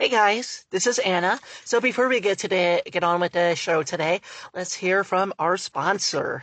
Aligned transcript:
Hey 0.00 0.08
guys, 0.08 0.64
this 0.70 0.86
is 0.86 0.98
Anna. 0.98 1.38
So 1.66 1.78
before 1.78 2.08
we 2.08 2.20
get 2.20 2.38
today, 2.38 2.80
get 2.90 3.04
on 3.04 3.20
with 3.20 3.32
the 3.32 3.54
show 3.54 3.82
today, 3.82 4.22
let's 4.54 4.72
hear 4.72 5.04
from 5.04 5.34
our 5.38 5.58
sponsor. 5.58 6.42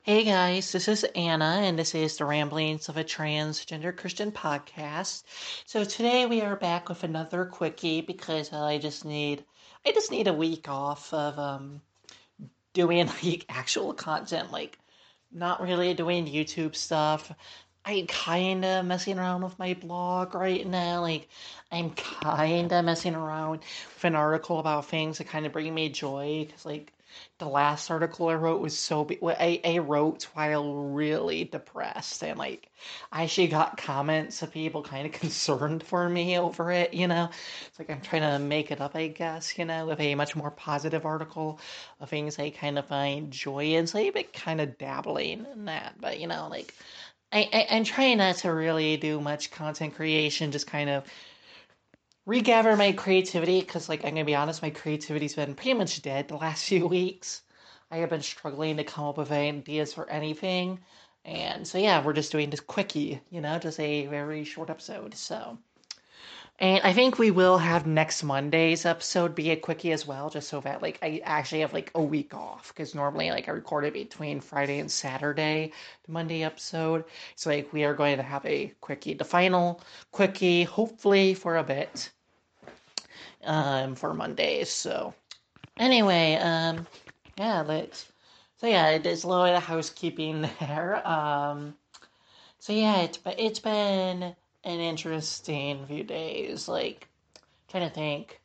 Hey 0.00 0.24
guys, 0.24 0.72
this 0.72 0.88
is 0.88 1.04
Anna, 1.14 1.60
and 1.62 1.78
this 1.78 1.94
is 1.94 2.16
the 2.16 2.24
Ramblings 2.24 2.88
of 2.88 2.96
a 2.96 3.04
Transgender 3.04 3.94
Christian 3.94 4.32
podcast. 4.32 5.24
So 5.66 5.84
today 5.84 6.24
we 6.24 6.40
are 6.40 6.56
back 6.56 6.88
with 6.88 7.04
another 7.04 7.44
quickie 7.44 8.00
because 8.00 8.50
I 8.50 8.78
just 8.78 9.04
need, 9.04 9.44
I 9.84 9.92
just 9.92 10.10
need 10.10 10.26
a 10.26 10.32
week 10.32 10.66
off 10.66 11.12
of 11.12 11.38
um 11.38 11.82
doing 12.72 13.10
like 13.22 13.44
actual 13.50 13.92
content, 13.92 14.52
like 14.52 14.78
not 15.30 15.60
really 15.60 15.92
doing 15.92 16.26
YouTube 16.26 16.74
stuff. 16.74 17.30
I'm 17.86 18.06
kind 18.06 18.64
of 18.64 18.86
messing 18.86 19.18
around 19.18 19.42
with 19.44 19.58
my 19.58 19.74
blog 19.74 20.34
right 20.34 20.66
now. 20.66 21.02
Like, 21.02 21.28
I'm 21.70 21.90
kind 21.90 22.72
of 22.72 22.84
messing 22.84 23.14
around 23.14 23.60
with 23.94 24.04
an 24.04 24.14
article 24.14 24.58
about 24.58 24.86
things 24.86 25.18
that 25.18 25.26
kind 25.26 25.44
of 25.44 25.52
bring 25.52 25.74
me 25.74 25.90
joy. 25.90 26.46
Because, 26.46 26.64
like, 26.64 26.94
the 27.38 27.46
last 27.46 27.90
article 27.90 28.28
I 28.28 28.34
wrote 28.36 28.60
was 28.62 28.76
so 28.78 29.04
be- 29.04 29.18
I, 29.22 29.60
I 29.64 29.78
wrote 29.78 30.24
while 30.32 30.74
really 30.74 31.44
depressed. 31.44 32.24
And, 32.24 32.38
like, 32.38 32.70
I 33.12 33.24
actually 33.24 33.48
got 33.48 33.76
comments 33.76 34.40
of 34.42 34.50
people 34.50 34.82
kind 34.82 35.06
of 35.06 35.12
concerned 35.20 35.82
for 35.82 36.08
me 36.08 36.38
over 36.38 36.70
it, 36.72 36.94
you 36.94 37.06
know? 37.06 37.28
It's 37.66 37.78
like 37.78 37.90
I'm 37.90 38.00
trying 38.00 38.22
to 38.22 38.38
make 38.38 38.70
it 38.70 38.80
up, 38.80 38.96
I 38.96 39.08
guess, 39.08 39.58
you 39.58 39.64
know, 39.66 39.86
with 39.86 40.00
a 40.00 40.14
much 40.14 40.34
more 40.34 40.50
positive 40.50 41.04
article 41.04 41.60
of 42.00 42.08
things 42.08 42.38
I 42.38 42.48
kind 42.50 42.78
of 42.78 42.86
find 42.86 43.30
joy 43.30 43.74
in. 43.74 43.86
So 43.86 43.98
I've 43.98 44.14
been 44.14 44.24
kind 44.32 44.60
of 44.62 44.78
dabbling 44.78 45.44
in 45.52 45.66
that. 45.66 45.96
But, 46.00 46.18
you 46.18 46.26
know, 46.26 46.48
like, 46.50 46.74
I, 47.34 47.48
I, 47.52 47.66
I'm 47.70 47.84
trying 47.84 48.18
not 48.18 48.36
to 48.38 48.50
really 48.54 48.96
do 48.96 49.20
much 49.20 49.50
content 49.50 49.94
creation, 49.96 50.52
just 50.52 50.68
kind 50.68 50.88
of 50.88 51.04
regather 52.26 52.76
my 52.76 52.92
creativity 52.92 53.60
because, 53.60 53.88
like, 53.88 54.04
I'm 54.04 54.10
gonna 54.14 54.24
be 54.24 54.34
honest, 54.36 54.62
my 54.62 54.70
creativity's 54.70 55.34
been 55.34 55.54
pretty 55.54 55.74
much 55.74 56.00
dead 56.02 56.28
the 56.28 56.36
last 56.36 56.64
few 56.68 56.86
weeks. 56.86 57.42
I 57.90 57.98
have 57.98 58.10
been 58.10 58.22
struggling 58.22 58.76
to 58.76 58.84
come 58.84 59.06
up 59.06 59.18
with 59.18 59.32
ideas 59.32 59.92
for 59.92 60.08
anything, 60.08 60.80
and 61.24 61.66
so 61.66 61.78
yeah, 61.78 62.04
we're 62.04 62.12
just 62.12 62.32
doing 62.32 62.50
this 62.50 62.60
quickie, 62.60 63.20
you 63.30 63.40
know, 63.40 63.58
just 63.58 63.80
a 63.80 64.06
very 64.06 64.44
short 64.44 64.70
episode. 64.70 65.14
So, 65.14 65.58
and 66.60 66.80
I 66.84 66.92
think 66.92 67.18
we 67.18 67.32
will 67.32 67.58
have 67.58 67.84
next 67.84 68.22
Monday's 68.22 68.86
episode 68.86 69.34
be 69.34 69.50
a 69.50 69.56
quickie 69.56 69.90
as 69.90 70.06
well, 70.06 70.30
just 70.30 70.48
so 70.48 70.60
that 70.60 70.82
like 70.82 70.98
I 71.02 71.20
actually 71.24 71.62
have 71.62 71.72
like 71.72 71.90
a 71.96 72.02
week 72.02 72.32
off 72.32 72.68
because 72.68 72.94
normally 72.94 73.30
like 73.30 73.48
I 73.48 73.52
record 73.52 73.84
it 73.84 73.92
between 73.92 74.40
Friday 74.40 74.78
and 74.78 74.90
Saturday, 74.90 75.72
the 76.06 76.12
Monday 76.12 76.44
episode. 76.44 77.04
So 77.34 77.50
like 77.50 77.72
we 77.72 77.82
are 77.82 77.94
going 77.94 78.18
to 78.18 78.22
have 78.22 78.46
a 78.46 78.72
quickie, 78.80 79.14
the 79.14 79.24
final 79.24 79.80
quickie, 80.12 80.62
hopefully 80.62 81.34
for 81.34 81.56
a 81.56 81.64
bit, 81.64 82.10
um, 83.44 83.96
for 83.96 84.14
Mondays. 84.14 84.70
So 84.70 85.12
anyway, 85.76 86.36
um, 86.36 86.86
yeah, 87.36 87.62
let's. 87.62 88.12
So 88.58 88.68
yeah, 88.68 88.98
there's 88.98 89.24
a 89.24 89.28
little 89.28 89.44
bit 89.44 89.56
of 89.56 89.62
housekeeping 89.64 90.42
there. 90.60 91.06
Um, 91.06 91.74
so 92.60 92.72
yeah, 92.72 93.02
it's 93.02 93.18
but 93.18 93.40
it's 93.40 93.58
been 93.58 94.36
an 94.64 94.80
interesting 94.80 95.86
few 95.86 96.04
days. 96.04 96.68
Like, 96.68 97.08
trying 97.68 97.88
to 97.88 97.94
think. 97.94 98.40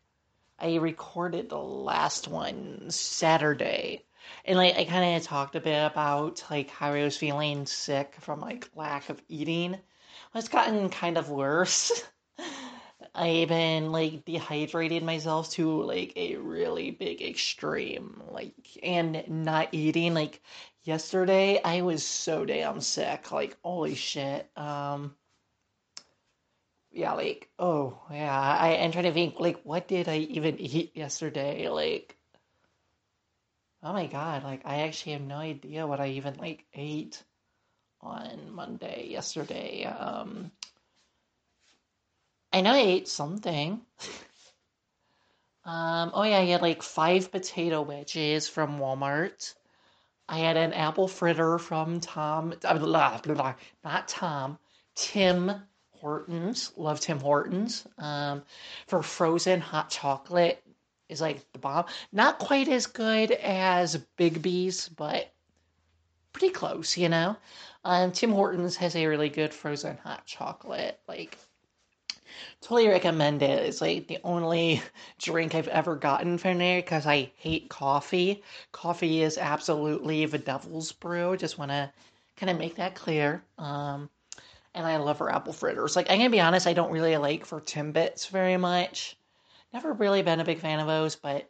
I 0.59 0.75
recorded 0.75 1.49
the 1.49 1.57
last 1.57 2.27
one 2.27 2.89
Saturday. 2.89 4.03
And 4.45 4.57
like 4.57 4.75
I 4.75 4.85
kind 4.85 5.15
of 5.15 5.23
talked 5.23 5.55
a 5.55 5.61
bit 5.61 5.85
about 5.85 6.43
like 6.51 6.69
how 6.69 6.93
I 6.93 7.03
was 7.03 7.17
feeling 7.17 7.65
sick 7.65 8.15
from 8.19 8.41
like 8.41 8.69
lack 8.75 9.09
of 9.09 9.21
eating. 9.27 9.71
Well, 9.71 9.79
it's 10.35 10.49
gotten 10.49 10.89
kind 10.89 11.17
of 11.17 11.29
worse. 11.29 11.91
I've 13.15 13.47
been 13.47 13.91
like 13.91 14.25
dehydrating 14.25 15.03
myself 15.03 15.51
to 15.51 15.83
like 15.83 16.13
a 16.15 16.35
really 16.35 16.91
big 16.91 17.21
extreme. 17.21 18.21
Like 18.29 18.53
and 18.83 19.23
not 19.27 19.69
eating. 19.71 20.13
Like 20.13 20.41
yesterday 20.83 21.61
I 21.63 21.81
was 21.81 22.05
so 22.05 22.45
damn 22.45 22.81
sick. 22.81 23.31
Like 23.31 23.57
holy 23.63 23.95
shit. 23.95 24.49
Um 24.57 25.15
yeah, 26.91 27.13
like, 27.13 27.49
oh, 27.59 27.99
yeah, 28.11 28.39
I, 28.39 28.77
I'm 28.77 28.91
trying 28.91 29.05
to 29.05 29.13
think, 29.13 29.35
like, 29.39 29.61
what 29.63 29.87
did 29.87 30.09
I 30.09 30.17
even 30.17 30.59
eat 30.59 30.95
yesterday? 30.95 31.69
Like, 31.69 32.17
oh 33.83 33.93
my 33.93 34.07
god, 34.07 34.43
like, 34.43 34.61
I 34.65 34.81
actually 34.81 35.13
have 35.13 35.21
no 35.21 35.37
idea 35.37 35.87
what 35.87 35.99
I 35.99 36.09
even, 36.09 36.35
like, 36.37 36.65
ate 36.73 37.23
on 38.01 38.51
Monday, 38.51 39.07
yesterday. 39.09 39.85
Um, 39.85 40.51
I 42.51 42.61
know 42.61 42.71
I 42.73 42.79
ate 42.79 43.07
something. 43.07 43.81
um, 45.65 46.11
oh 46.13 46.23
yeah, 46.23 46.39
I 46.39 46.45
had, 46.45 46.61
like, 46.61 46.81
five 46.81 47.31
potato 47.31 47.81
wedges 47.83 48.49
from 48.49 48.79
Walmart. 48.79 49.53
I 50.27 50.39
had 50.39 50.57
an 50.57 50.73
apple 50.73 51.07
fritter 51.07 51.59
from 51.59 51.99
Tom, 51.99 52.53
blah, 52.61 52.77
blah, 52.77 53.19
blah, 53.23 53.53
not 53.83 54.07
Tom, 54.07 54.57
Tim 54.95 55.51
Hortons. 55.99 56.71
Love 56.77 56.99
Tim 56.99 57.19
Hortons. 57.19 57.87
Um, 57.97 58.43
for 58.87 59.03
frozen 59.03 59.61
hot 59.61 59.89
chocolate 59.89 60.63
is 61.09 61.21
like 61.21 61.51
the 61.53 61.59
bomb. 61.59 61.85
Not 62.11 62.39
quite 62.39 62.67
as 62.67 62.85
good 62.85 63.31
as 63.31 64.03
Biggby's, 64.17 64.89
but 64.89 65.31
pretty 66.33 66.53
close, 66.53 66.97
you 66.97 67.09
know. 67.09 67.35
Um, 67.83 68.11
Tim 68.11 68.31
Hortons 68.31 68.75
has 68.77 68.95
a 68.95 69.07
really 69.07 69.29
good 69.29 69.53
frozen 69.53 69.97
hot 69.97 70.25
chocolate. 70.25 70.99
Like, 71.07 71.37
totally 72.61 72.87
recommend 72.87 73.41
it. 73.41 73.65
It's 73.65 73.81
like 73.81 74.07
the 74.07 74.19
only 74.23 74.81
drink 75.19 75.55
I've 75.55 75.67
ever 75.67 75.95
gotten 75.95 76.37
from 76.37 76.57
there 76.59 76.81
because 76.81 77.05
I 77.05 77.31
hate 77.37 77.69
coffee. 77.69 78.43
Coffee 78.71 79.21
is 79.23 79.37
absolutely 79.37 80.25
the 80.25 80.37
devil's 80.37 80.91
brew. 80.91 81.35
Just 81.37 81.57
want 81.57 81.71
to 81.71 81.91
kind 82.37 82.49
of 82.49 82.57
make 82.57 82.75
that 82.75 82.95
clear. 82.95 83.43
Um, 83.57 84.09
and 84.73 84.85
I 84.85 84.97
love 84.97 85.19
her 85.19 85.31
apple 85.31 85.53
fritters. 85.53 85.95
Like, 85.95 86.09
I'm 86.09 86.17
gonna 86.17 86.29
be 86.29 86.39
honest, 86.39 86.67
I 86.67 86.73
don't 86.73 86.91
really 86.91 87.17
like 87.17 87.45
for 87.45 87.61
Timbits 87.61 88.29
very 88.29 88.57
much. 88.57 89.17
Never 89.73 89.93
really 89.93 90.21
been 90.21 90.39
a 90.39 90.45
big 90.45 90.59
fan 90.59 90.79
of 90.79 90.87
those, 90.87 91.15
but 91.15 91.49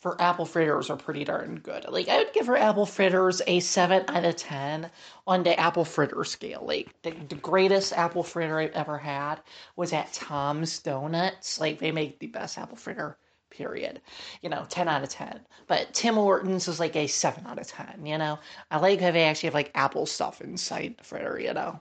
for 0.00 0.20
apple 0.20 0.44
fritters 0.44 0.90
are 0.90 0.98
pretty 0.98 1.24
darn 1.24 1.60
good. 1.60 1.86
Like, 1.88 2.08
I 2.08 2.18
would 2.18 2.34
give 2.34 2.46
her 2.46 2.58
apple 2.58 2.84
fritters 2.84 3.40
a 3.46 3.60
7 3.60 4.04
out 4.08 4.24
of 4.24 4.36
10 4.36 4.90
on 5.26 5.42
the 5.42 5.58
apple 5.58 5.84
fritter 5.86 6.24
scale. 6.24 6.62
Like, 6.62 6.90
the, 7.02 7.12
the 7.12 7.36
greatest 7.36 7.92
apple 7.94 8.22
fritter 8.22 8.58
I've 8.58 8.72
ever 8.72 8.98
had 8.98 9.40
was 9.76 9.94
at 9.94 10.12
Tom's 10.12 10.78
Donuts. 10.80 11.58
Like, 11.58 11.78
they 11.78 11.90
make 11.90 12.18
the 12.18 12.26
best 12.26 12.58
apple 12.58 12.76
fritter 12.76 13.16
period. 13.48 14.02
You 14.42 14.50
know, 14.50 14.66
10 14.68 14.88
out 14.88 15.02
of 15.02 15.08
10. 15.08 15.40
But 15.66 15.94
Tim 15.94 16.16
Hortons 16.16 16.68
is 16.68 16.80
like 16.80 16.96
a 16.96 17.06
7 17.06 17.46
out 17.46 17.58
of 17.58 17.66
10, 17.66 18.04
you 18.04 18.18
know? 18.18 18.38
I 18.70 18.78
like 18.78 19.00
how 19.00 19.10
they 19.10 19.24
actually 19.24 19.46
have 19.46 19.54
like 19.54 19.70
apple 19.74 20.06
stuff 20.06 20.40
inside 20.42 20.96
the 20.98 21.04
fritter, 21.04 21.38
you 21.38 21.54
know? 21.54 21.80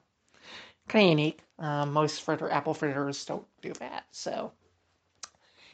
Kind 0.87 1.05
of 1.05 1.09
unique. 1.09 1.39
Um, 1.59 1.93
most 1.93 2.21
fritter 2.21 2.49
apple 2.49 2.73
fritters 2.73 3.25
don't 3.25 3.45
do 3.61 3.73
that, 3.73 4.05
so 4.11 4.51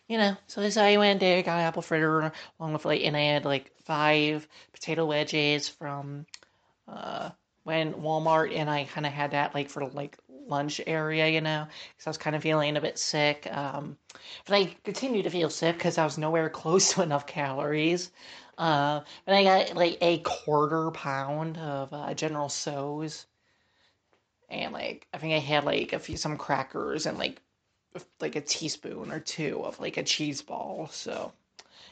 you 0.08 0.18
know. 0.18 0.36
So 0.47 0.62
this 0.62 0.78
I 0.78 0.97
went 0.97 1.20
there, 1.20 1.42
got 1.44 1.59
an 1.59 1.66
apple 1.66 1.81
fritter 1.81 2.31
along 2.59 2.74
with 2.74 2.86
like, 2.86 3.03
and 3.03 3.16
I 3.16 3.22
had 3.22 3.46
like 3.46 3.72
five 3.84 4.48
potato 4.74 5.06
wedges 5.06 5.69
from 5.69 6.25
uh 6.88 7.30
when 7.64 7.94
Walmart, 7.94 8.56
and 8.56 8.69
I 8.69 8.86
kind 8.86 9.06
of 9.06 9.14
had 9.14 9.31
that 9.31 9.53
like 9.53 9.69
for 9.69 9.86
like 9.88 10.18
lunch 10.48 10.81
area, 10.88 11.28
you 11.28 11.42
know, 11.42 11.68
because 11.92 12.08
I 12.08 12.09
was 12.09 12.18
kind 12.18 12.36
of 12.36 12.42
feeling 12.42 12.75
a 12.78 12.81
bit 12.81 12.98
sick. 12.98 13.48
Um, 13.52 13.98
but 14.46 14.56
I 14.56 14.75
continued 14.84 15.24
to 15.24 15.30
feel 15.30 15.50
sick 15.50 15.78
because 15.78 15.98
I 15.98 16.03
was 16.03 16.18
nowhere 16.18 16.50
close 16.62 16.94
to 16.94 17.03
enough 17.03 17.28
calories. 17.28 18.12
Uh, 18.58 19.02
but 19.25 19.36
I 19.36 19.44
got 19.44 19.75
like 19.75 19.98
a 20.02 20.19
quarter 20.19 20.92
pound 20.92 21.58
of 21.58 21.94
uh, 21.94 22.14
General 22.14 22.50
Tso's 22.50 23.25
and 24.50 24.74
like 24.74 25.08
I 25.14 25.18
think 25.18 25.34
I 25.34 25.40
had 25.40 25.64
like 25.64 25.94
a 25.94 26.00
few 26.00 26.18
some 26.18 26.38
crackers 26.38 27.06
and 27.06 27.18
like 27.18 27.42
like 28.20 28.36
a 28.36 28.42
teaspoon 28.42 29.12
or 29.12 29.19
two 29.19 29.62
of 29.63 29.80
like 29.80 29.98
a 29.98 30.04
cheese 30.04 30.42
ball. 30.42 30.88
So 30.92 31.34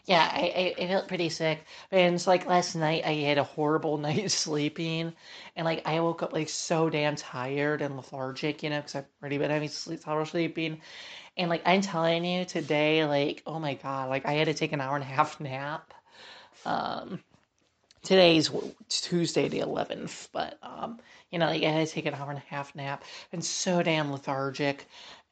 yeah, 0.05 0.29
I, 0.33 0.73
I, 0.79 0.83
I 0.83 0.87
felt 0.87 1.07
pretty 1.07 1.29
sick. 1.29 1.59
And 1.91 2.15
it's 2.15 2.27
like 2.27 2.47
last 2.47 2.75
night 2.75 3.05
I 3.05 3.13
had 3.13 3.37
a 3.37 3.43
horrible 3.43 3.97
night 3.99 4.31
sleeping, 4.31 5.13
and 5.55 5.65
like 5.65 5.81
I 5.87 5.99
woke 6.01 6.23
up 6.23 6.33
like 6.33 6.49
so 6.49 6.89
damn 6.89 7.15
tired 7.15 7.81
and 7.81 7.95
lethargic, 7.97 8.63
you 8.63 8.69
know, 8.69 8.77
because 8.79 8.95
I've 8.95 9.05
already 9.21 9.37
been 9.37 9.51
having 9.51 9.69
sleep 9.69 10.03
trouble 10.03 10.25
sleeping. 10.25 10.81
And 11.37 11.49
like 11.49 11.63
I'm 11.65 11.81
telling 11.81 12.25
you 12.25 12.45
today, 12.45 13.05
like 13.05 13.43
oh 13.47 13.59
my 13.59 13.75
god, 13.75 14.09
like 14.09 14.25
I 14.25 14.33
had 14.33 14.47
to 14.47 14.53
take 14.53 14.73
an 14.73 14.81
hour 14.81 14.95
and 14.95 15.03
a 15.03 15.07
half 15.07 15.39
nap. 15.39 15.93
Um, 16.65 17.21
today's 18.07 18.49
Tuesday 18.87 19.49
the 19.49 19.59
11th, 19.59 20.29
but 20.31 20.57
um, 20.63 20.99
you 21.29 21.39
know, 21.39 21.47
like 21.47 21.61
I 21.63 21.69
had 21.69 21.87
to 21.87 21.93
take 21.93 22.05
an 22.05 22.13
hour 22.13 22.29
and 22.29 22.39
a 22.39 22.43
half 22.47 22.73
nap. 22.73 23.03
and 23.33 23.43
so 23.43 23.83
damn 23.83 24.11
lethargic. 24.11 24.87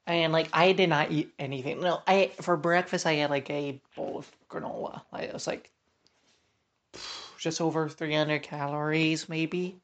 And 0.05 0.33
like 0.33 0.49
I 0.53 0.73
did 0.73 0.89
not 0.89 1.11
eat 1.11 1.33
anything. 1.39 1.79
No, 1.79 2.01
I 2.05 2.31
for 2.41 2.57
breakfast 2.57 3.05
I 3.05 3.13
had 3.13 3.29
like 3.29 3.49
a 3.49 3.81
bowl 3.95 4.17
of 4.19 4.31
granola. 4.49 5.01
Like 5.11 5.23
it 5.29 5.33
was 5.33 5.47
like 5.47 5.71
just 7.39 7.61
over 7.61 7.87
300 7.87 8.43
calories 8.43 9.29
maybe. 9.29 9.77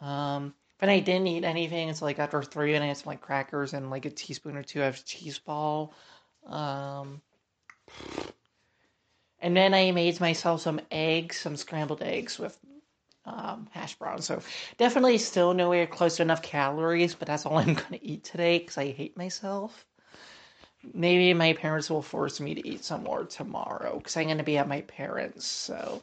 Um, 0.00 0.54
But 0.80 0.88
I 0.88 0.98
didn't 0.98 1.28
eat 1.28 1.44
anything 1.44 1.88
until 1.88 2.06
like 2.06 2.18
after 2.18 2.42
three, 2.42 2.74
and 2.74 2.82
I 2.82 2.88
had 2.88 2.96
some 2.96 3.06
like 3.06 3.20
crackers 3.20 3.74
and 3.74 3.90
like 3.90 4.04
a 4.06 4.10
teaspoon 4.10 4.56
or 4.56 4.64
two 4.64 4.82
of 4.82 5.04
cheese 5.04 5.38
ball. 5.38 5.94
Um, 6.46 7.22
and 9.42 9.56
then 9.56 9.74
I 9.74 9.90
made 9.90 10.20
myself 10.20 10.62
some 10.62 10.80
eggs, 10.90 11.40
some 11.40 11.56
scrambled 11.56 12.00
eggs 12.00 12.38
with 12.38 12.56
um, 13.24 13.68
hash 13.72 13.96
browns. 13.96 14.24
So 14.24 14.40
definitely 14.78 15.18
still 15.18 15.52
nowhere 15.52 15.86
close 15.86 16.16
to 16.16 16.22
enough 16.22 16.42
calories, 16.42 17.14
but 17.14 17.26
that's 17.26 17.44
all 17.44 17.58
I'm 17.58 17.74
going 17.74 17.90
to 17.98 18.04
eat 18.04 18.24
today 18.24 18.58
because 18.60 18.78
I 18.78 18.92
hate 18.92 19.16
myself. 19.16 19.84
Maybe 20.94 21.34
my 21.34 21.52
parents 21.52 21.90
will 21.90 22.02
force 22.02 22.40
me 22.40 22.54
to 22.54 22.68
eat 22.68 22.84
some 22.84 23.04
more 23.04 23.24
tomorrow 23.24 23.98
because 23.98 24.16
I'm 24.16 24.26
going 24.26 24.38
to 24.38 24.44
be 24.44 24.58
at 24.58 24.68
my 24.68 24.80
parents. 24.82 25.46
So 25.46 26.02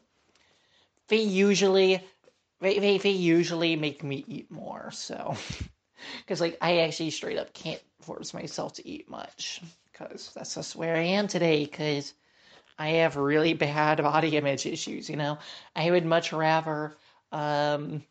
they 1.07 1.21
usually 1.21 2.03
they, 2.61 2.79
they, 2.79 2.97
they 2.97 3.09
usually 3.09 3.75
make 3.75 4.03
me 4.03 4.25
eat 4.27 4.51
more. 4.51 4.91
So 4.91 5.35
because 6.17 6.41
like 6.41 6.57
I 6.61 6.79
actually 6.79 7.11
straight 7.11 7.37
up 7.37 7.53
can't 7.53 7.81
force 8.01 8.33
myself 8.33 8.73
to 8.73 8.87
eat 8.87 9.09
much 9.09 9.61
because 9.91 10.31
that's 10.35 10.55
just 10.55 10.75
where 10.75 10.95
I 10.95 11.01
am 11.03 11.27
today. 11.27 11.65
Because 11.65 12.13
I 12.79 12.89
have 13.03 13.17
really 13.17 13.53
bad 13.53 14.01
body 14.03 14.37
image 14.37 14.65
issues. 14.65 15.09
You 15.09 15.17
know, 15.17 15.39
I 15.75 15.91
would 15.91 16.05
much 16.05 16.33
rather 16.33 16.97
um, 17.31 18.03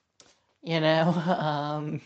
you 0.63 0.81
know, 0.81 1.11
um, 1.39 2.03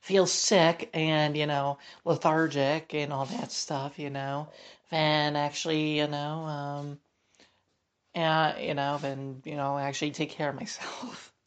feel 0.00 0.26
sick 0.26 0.90
and, 0.94 1.36
you 1.36 1.46
know, 1.46 1.78
lethargic 2.04 2.94
and 2.94 3.12
all 3.12 3.26
that 3.26 3.50
stuff, 3.52 3.98
you 3.98 4.10
know, 4.10 4.48
than 4.90 5.36
actually, 5.36 5.98
you 5.98 6.06
know, 6.08 6.44
um, 6.44 7.00
and, 8.14 8.58
you 8.64 8.74
know, 8.74 8.98
than, 8.98 9.42
you 9.44 9.56
know, 9.56 9.78
actually 9.78 10.10
take 10.12 10.30
care 10.30 10.50
of 10.50 10.56
myself. 10.56 11.32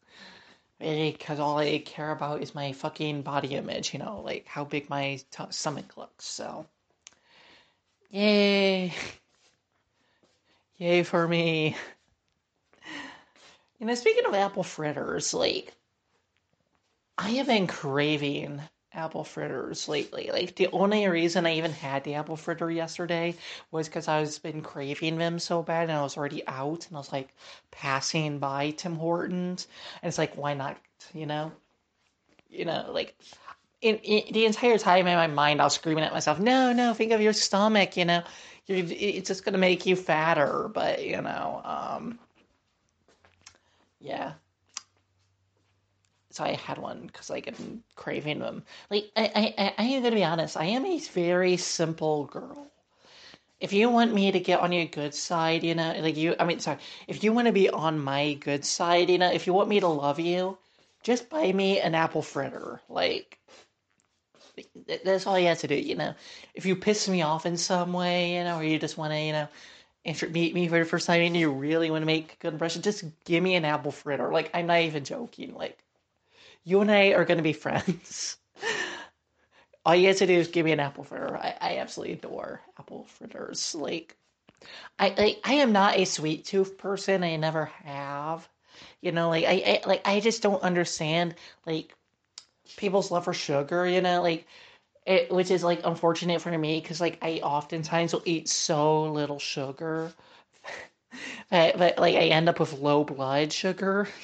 Because 0.80 1.40
all 1.40 1.58
I 1.58 1.78
care 1.78 2.10
about 2.10 2.42
is 2.42 2.54
my 2.54 2.72
fucking 2.72 3.22
body 3.22 3.54
image, 3.54 3.94
you 3.94 4.00
know, 4.00 4.20
like 4.20 4.46
how 4.46 4.64
big 4.64 4.90
my 4.90 5.20
t- 5.30 5.44
stomach 5.50 5.96
looks. 5.96 6.26
So, 6.26 6.66
yay. 8.10 8.92
Yay 10.84 11.02
for 11.02 11.26
me. 11.26 11.74
You 13.78 13.86
know, 13.86 13.94
speaking 13.94 14.26
of 14.26 14.34
apple 14.34 14.62
fritters, 14.62 15.34
like 15.34 15.72
I 17.18 17.30
have 17.30 17.46
been 17.48 17.66
craving 17.66 18.60
apple 18.92 19.24
fritters 19.24 19.88
lately. 19.88 20.30
Like 20.32 20.54
the 20.54 20.68
only 20.68 21.06
reason 21.08 21.46
I 21.46 21.54
even 21.56 21.72
had 21.72 22.04
the 22.04 22.14
apple 22.14 22.36
fritter 22.36 22.70
yesterday 22.70 23.34
was 23.70 23.88
because 23.88 24.06
I 24.08 24.20
was 24.20 24.38
been 24.38 24.62
craving 24.62 25.18
them 25.18 25.38
so 25.38 25.62
bad, 25.62 25.84
and 25.90 25.98
I 25.98 26.02
was 26.02 26.16
already 26.16 26.46
out, 26.46 26.86
and 26.86 26.96
I 26.96 27.00
was 27.00 27.12
like 27.12 27.34
passing 27.70 28.38
by 28.38 28.70
Tim 28.70 28.96
Hortons, 28.96 29.66
and 30.02 30.08
it's 30.08 30.18
like, 30.18 30.36
why 30.36 30.54
not? 30.54 30.78
You 31.12 31.26
know, 31.26 31.52
you 32.48 32.64
know, 32.64 32.90
like. 32.92 33.14
In, 33.84 33.96
in, 33.98 34.32
the 34.32 34.46
entire 34.46 34.78
time 34.78 35.06
in 35.06 35.14
my 35.14 35.26
mind, 35.26 35.60
I 35.60 35.64
was 35.64 35.74
screaming 35.74 36.04
at 36.04 36.12
myself, 36.12 36.40
"No, 36.40 36.72
no! 36.72 36.94
Think 36.94 37.12
of 37.12 37.20
your 37.20 37.34
stomach. 37.34 37.98
You 37.98 38.06
know, 38.06 38.22
You're, 38.66 38.78
it's 38.88 39.28
just 39.28 39.44
gonna 39.44 39.58
make 39.58 39.84
you 39.84 39.94
fatter." 39.94 40.70
But 40.72 41.04
you 41.04 41.20
know, 41.20 41.60
um, 41.64 42.18
yeah. 44.00 44.32
So 46.30 46.44
I 46.44 46.54
had 46.54 46.78
one 46.78 47.06
because 47.06 47.28
like 47.28 47.46
I'm 47.46 47.84
craving 47.94 48.38
them. 48.38 48.64
Like 48.90 49.10
I, 49.16 49.52
I, 49.58 49.74
I 49.76 49.84
am 49.84 50.02
gonna 50.02 50.16
be 50.16 50.24
honest. 50.24 50.56
I 50.56 50.64
am 50.64 50.86
a 50.86 50.98
very 50.98 51.58
simple 51.58 52.24
girl. 52.24 52.66
If 53.60 53.74
you 53.74 53.90
want 53.90 54.14
me 54.14 54.32
to 54.32 54.40
get 54.40 54.60
on 54.60 54.72
your 54.72 54.86
good 54.86 55.14
side, 55.14 55.62
you 55.62 55.74
know, 55.74 55.94
like 56.00 56.16
you, 56.16 56.34
I 56.40 56.44
mean, 56.44 56.60
sorry, 56.60 56.78
if 57.06 57.22
you 57.22 57.34
want 57.34 57.48
to 57.48 57.52
be 57.52 57.68
on 57.68 57.98
my 57.98 58.32
good 58.34 58.64
side, 58.64 59.10
you 59.10 59.18
know, 59.18 59.30
if 59.30 59.46
you 59.46 59.52
want 59.52 59.68
me 59.68 59.80
to 59.80 59.88
love 59.88 60.18
you, 60.18 60.58
just 61.02 61.30
buy 61.30 61.52
me 61.52 61.80
an 61.80 61.94
apple 61.94 62.22
fritter. 62.22 62.80
Like, 62.88 63.38
that's 65.04 65.26
all 65.26 65.38
you 65.38 65.48
have 65.48 65.58
to 65.60 65.68
do, 65.68 65.74
you 65.74 65.94
know. 65.96 66.14
If 66.54 66.66
you 66.66 66.76
piss 66.76 67.08
me 67.08 67.22
off 67.22 67.46
in 67.46 67.56
some 67.56 67.92
way, 67.92 68.36
you 68.36 68.44
know, 68.44 68.58
or 68.58 68.64
you 68.64 68.78
just 68.78 68.96
want 68.98 69.12
to, 69.12 69.20
you 69.20 69.32
know, 69.32 69.48
meet 70.30 70.54
me 70.54 70.68
for 70.68 70.78
the 70.78 70.84
first 70.84 71.06
time 71.06 71.22
and 71.22 71.36
you 71.36 71.50
really 71.50 71.90
want 71.90 72.02
to 72.02 72.06
make 72.06 72.32
a 72.34 72.36
good 72.42 72.52
impression, 72.54 72.82
just 72.82 73.04
give 73.24 73.42
me 73.42 73.54
an 73.54 73.64
apple 73.64 73.92
fritter. 73.92 74.32
Like, 74.32 74.50
I'm 74.54 74.66
not 74.66 74.80
even 74.80 75.04
joking. 75.04 75.54
Like, 75.54 75.78
you 76.64 76.80
and 76.80 76.90
I 76.90 77.08
are 77.12 77.24
going 77.24 77.38
to 77.38 77.42
be 77.44 77.52
friends. 77.52 78.36
All 79.86 79.94
you 79.94 80.08
have 80.08 80.16
to 80.18 80.26
do 80.26 80.34
is 80.34 80.48
give 80.48 80.64
me 80.64 80.72
an 80.72 80.80
apple 80.80 81.04
fritter. 81.04 81.36
I, 81.36 81.56
I 81.60 81.78
absolutely 81.78 82.14
adore 82.14 82.62
apple 82.78 83.04
fritters. 83.06 83.74
Like, 83.74 84.16
I, 84.98 85.14
I 85.44 85.52
I 85.52 85.54
am 85.54 85.72
not 85.72 85.96
a 85.96 86.04
sweet 86.06 86.44
tooth 86.44 86.78
person. 86.78 87.22
I 87.22 87.36
never 87.36 87.66
have. 87.66 88.48
You 89.00 89.12
know, 89.12 89.28
like 89.28 89.44
I, 89.44 89.80
I 89.84 89.88
like 89.88 90.06
I 90.06 90.20
just 90.20 90.42
don't 90.42 90.62
understand 90.62 91.34
like 91.66 91.94
people's 92.76 93.10
love 93.10 93.24
for 93.24 93.34
sugar. 93.34 93.86
You 93.86 94.00
know, 94.00 94.22
like 94.22 94.46
it, 95.06 95.30
which 95.30 95.50
is 95.50 95.62
like 95.64 95.80
unfortunate 95.84 96.40
for 96.40 96.56
me 96.56 96.80
because 96.80 97.00
like 97.00 97.18
I 97.22 97.40
oftentimes 97.42 98.12
will 98.12 98.22
eat 98.24 98.48
so 98.48 99.04
little 99.04 99.38
sugar 99.38 100.12
that, 101.50 101.78
that 101.78 101.98
like 101.98 102.16
I 102.16 102.26
end 102.28 102.48
up 102.48 102.60
with 102.60 102.78
low 102.78 103.04
blood 103.04 103.52
sugar. 103.52 104.08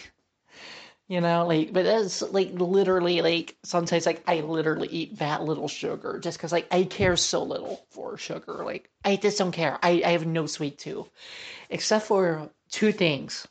You 1.08 1.20
know, 1.20 1.44
like, 1.44 1.72
but 1.72 1.82
that's 1.82 2.22
like 2.22 2.50
literally 2.52 3.20
like 3.20 3.56
sometimes 3.64 4.06
like 4.06 4.22
I 4.28 4.42
literally 4.42 4.86
eat 4.92 5.18
that 5.18 5.42
little 5.42 5.66
sugar 5.66 6.20
just 6.20 6.38
because 6.38 6.52
like 6.52 6.68
I 6.70 6.84
care 6.84 7.16
so 7.16 7.42
little 7.42 7.84
for 7.90 8.16
sugar. 8.16 8.62
Like 8.64 8.88
I 9.04 9.16
just 9.16 9.36
don't 9.36 9.50
care. 9.50 9.76
I, 9.82 10.02
I 10.06 10.10
have 10.12 10.24
no 10.24 10.46
sweet 10.46 10.78
tooth 10.78 11.08
except 11.68 12.06
for 12.06 12.48
two 12.70 12.92
things. 12.92 13.48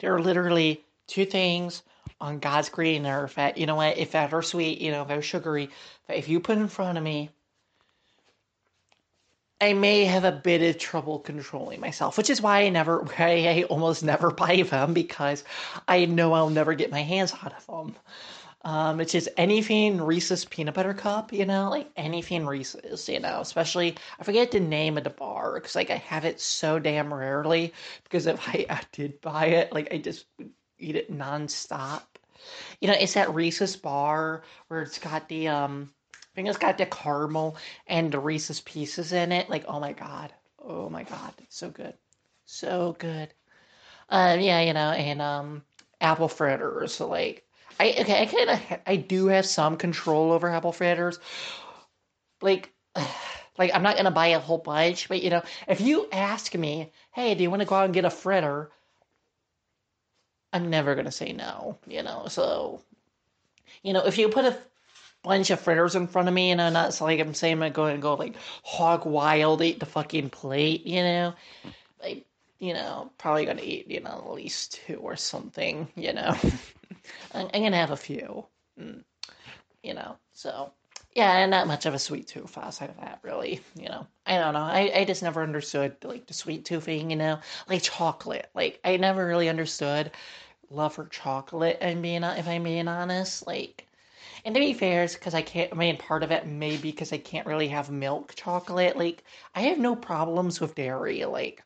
There 0.00 0.14
are 0.14 0.20
literally 0.20 0.84
two 1.06 1.24
things 1.24 1.82
on 2.20 2.38
God's 2.38 2.68
green 2.68 3.06
earth 3.06 3.34
that, 3.36 3.58
you 3.58 3.66
know 3.66 3.76
what, 3.76 3.96
if 3.98 4.12
that 4.12 4.32
are 4.32 4.42
sweet, 4.42 4.80
you 4.80 4.90
know, 4.90 5.02
if 5.02 5.08
they're 5.08 5.22
sugary, 5.22 5.70
that 6.06 6.16
if 6.16 6.28
you 6.28 6.40
put 6.40 6.58
in 6.58 6.68
front 6.68 6.98
of 6.98 7.04
me, 7.04 7.30
I 9.60 9.72
may 9.72 10.04
have 10.04 10.24
a 10.24 10.32
bit 10.32 10.62
of 10.62 10.80
trouble 10.80 11.18
controlling 11.18 11.80
myself, 11.80 12.16
which 12.16 12.30
is 12.30 12.40
why 12.40 12.62
I 12.62 12.68
never, 12.68 13.00
why 13.16 13.46
I 13.46 13.64
almost 13.64 14.02
never 14.04 14.30
buy 14.30 14.62
them 14.62 14.94
because 14.94 15.44
I 15.86 16.04
know 16.04 16.32
I'll 16.32 16.50
never 16.50 16.74
get 16.74 16.90
my 16.90 17.02
hands 17.02 17.34
out 17.42 17.54
of 17.56 17.66
them. 17.66 17.96
Um, 18.62 18.98
which 18.98 19.14
is 19.14 19.30
anything 19.36 20.00
Reese's 20.00 20.44
peanut 20.44 20.74
butter 20.74 20.92
cup, 20.92 21.32
you 21.32 21.46
know, 21.46 21.70
like 21.70 21.88
anything 21.96 22.44
Reese's, 22.44 23.08
you 23.08 23.20
know, 23.20 23.40
especially 23.40 23.96
I 24.18 24.24
forget 24.24 24.50
the 24.50 24.58
name 24.58 24.98
of 24.98 25.04
the 25.04 25.10
bar 25.10 25.54
because 25.54 25.76
like 25.76 25.90
I 25.90 25.96
have 25.96 26.24
it 26.24 26.40
so 26.40 26.80
damn 26.80 27.14
rarely 27.14 27.72
because 28.02 28.26
if 28.26 28.46
I, 28.48 28.66
I 28.70 28.80
did 28.90 29.20
buy 29.20 29.46
it, 29.46 29.72
like 29.72 29.94
I 29.94 29.98
just 29.98 30.26
eat 30.78 30.96
it 30.96 31.12
nonstop. 31.12 32.02
You 32.80 32.88
know, 32.88 32.94
it's 32.94 33.14
that 33.14 33.34
Reese's 33.34 33.76
bar 33.76 34.42
where 34.68 34.82
it's 34.82 34.98
got 34.98 35.28
the 35.28 35.48
um 35.48 35.90
I 36.14 36.34
think 36.34 36.48
it's 36.48 36.58
got 36.58 36.78
the 36.78 36.86
caramel 36.86 37.56
and 37.86 38.12
the 38.12 38.20
Reese's 38.20 38.60
pieces 38.60 39.12
in 39.12 39.32
it. 39.32 39.50
Like, 39.50 39.64
oh 39.66 39.80
my 39.80 39.92
god. 39.92 40.32
Oh 40.58 40.88
my 40.88 41.02
god. 41.02 41.32
It's 41.38 41.56
so 41.56 41.70
good. 41.70 41.94
So 42.46 42.96
good. 42.98 43.32
Um, 44.08 44.40
yeah, 44.40 44.60
you 44.60 44.72
know, 44.72 44.90
and 44.92 45.20
um 45.20 45.62
apple 46.00 46.28
fritters. 46.28 46.94
So 46.94 47.08
like 47.08 47.44
I 47.80 47.94
okay, 48.00 48.22
I 48.22 48.26
kind 48.26 48.50
of 48.50 48.80
I 48.86 48.96
do 48.96 49.26
have 49.26 49.46
some 49.46 49.76
control 49.76 50.32
over 50.32 50.48
apple 50.48 50.72
fritters. 50.72 51.18
Like 52.40 52.72
like 53.58 53.72
I'm 53.74 53.82
not 53.82 53.96
gonna 53.96 54.10
buy 54.10 54.28
a 54.28 54.38
whole 54.38 54.58
bunch, 54.58 55.08
but 55.08 55.22
you 55.22 55.30
know, 55.30 55.42
if 55.66 55.80
you 55.80 56.08
ask 56.12 56.54
me, 56.54 56.92
hey, 57.12 57.34
do 57.34 57.42
you 57.42 57.50
want 57.50 57.60
to 57.60 57.66
go 57.66 57.74
out 57.74 57.84
and 57.86 57.94
get 57.94 58.04
a 58.04 58.10
fritter? 58.10 58.70
I'm 60.52 60.70
never 60.70 60.94
gonna 60.94 61.12
say 61.12 61.32
no, 61.32 61.78
you 61.86 62.02
know. 62.02 62.26
So, 62.28 62.82
you 63.82 63.92
know, 63.92 64.06
if 64.06 64.18
you 64.18 64.28
put 64.28 64.44
a 64.44 64.56
bunch 65.22 65.50
of 65.50 65.60
fritters 65.60 65.94
in 65.94 66.06
front 66.06 66.28
of 66.28 66.34
me, 66.34 66.50
you 66.50 66.56
know, 66.56 66.70
not 66.70 66.98
like 67.00 67.20
I'm 67.20 67.34
saying 67.34 67.62
I'm 67.62 67.72
going 67.72 67.96
to 67.96 68.02
go 68.02 68.14
like 68.14 68.36
hog 68.62 69.04
wild, 69.04 69.62
eat 69.62 69.80
the 69.80 69.86
fucking 69.86 70.30
plate, 70.30 70.86
you 70.86 71.02
know. 71.02 71.34
I, 72.02 72.22
you 72.58 72.74
know, 72.74 73.10
probably 73.18 73.44
gonna 73.44 73.62
eat, 73.62 73.88
you 73.88 74.00
know, 74.00 74.24
at 74.26 74.32
least 74.32 74.80
two 74.86 74.96
or 74.96 75.16
something, 75.16 75.88
you 75.94 76.12
know. 76.12 76.36
I'm, 77.34 77.48
I'm, 77.52 77.62
gonna 77.62 77.76
have 77.76 77.90
a 77.90 77.96
few, 77.96 78.46
mm, 78.80 79.02
you 79.82 79.94
know. 79.94 80.16
So, 80.32 80.72
yeah, 81.14 81.38
and 81.38 81.50
not 81.50 81.66
much 81.66 81.86
of 81.86 81.94
a 81.94 81.98
sweet 81.98 82.26
tooth 82.28 82.56
outside 82.58 82.90
of 82.90 82.96
that, 83.00 83.18
really. 83.22 83.60
You 83.74 83.88
know, 83.88 84.06
I 84.26 84.38
don't 84.38 84.54
know. 84.54 84.60
I, 84.60 84.90
I 84.94 85.04
just 85.04 85.22
never 85.22 85.42
understood 85.42 85.96
like 86.04 86.26
the 86.26 86.34
sweet 86.34 86.64
toothing. 86.64 87.10
You 87.10 87.16
know, 87.16 87.40
like 87.68 87.82
chocolate. 87.82 88.48
Like 88.54 88.80
I 88.84 88.96
never 88.96 89.26
really 89.26 89.48
understood 89.48 90.10
love 90.70 90.94
for 90.94 91.06
chocolate. 91.06 91.78
And 91.80 92.02
being 92.02 92.22
if 92.24 92.48
I'm 92.48 92.64
being 92.64 92.88
honest, 92.88 93.46
like. 93.46 93.84
And 94.44 94.54
to 94.54 94.60
be 94.60 94.72
fair, 94.72 95.04
it's 95.04 95.14
because 95.14 95.34
I 95.34 95.42
can't. 95.42 95.72
I 95.72 95.76
mean, 95.76 95.96
part 95.96 96.22
of 96.22 96.30
it 96.30 96.46
may 96.46 96.76
be 96.76 96.90
because 96.90 97.12
I 97.12 97.18
can't 97.18 97.46
really 97.46 97.68
have 97.68 97.90
milk 97.90 98.34
chocolate. 98.36 98.96
Like, 98.96 99.24
I 99.54 99.62
have 99.62 99.78
no 99.78 99.96
problems 99.96 100.60
with 100.60 100.74
dairy. 100.76 101.24
Like, 101.24 101.62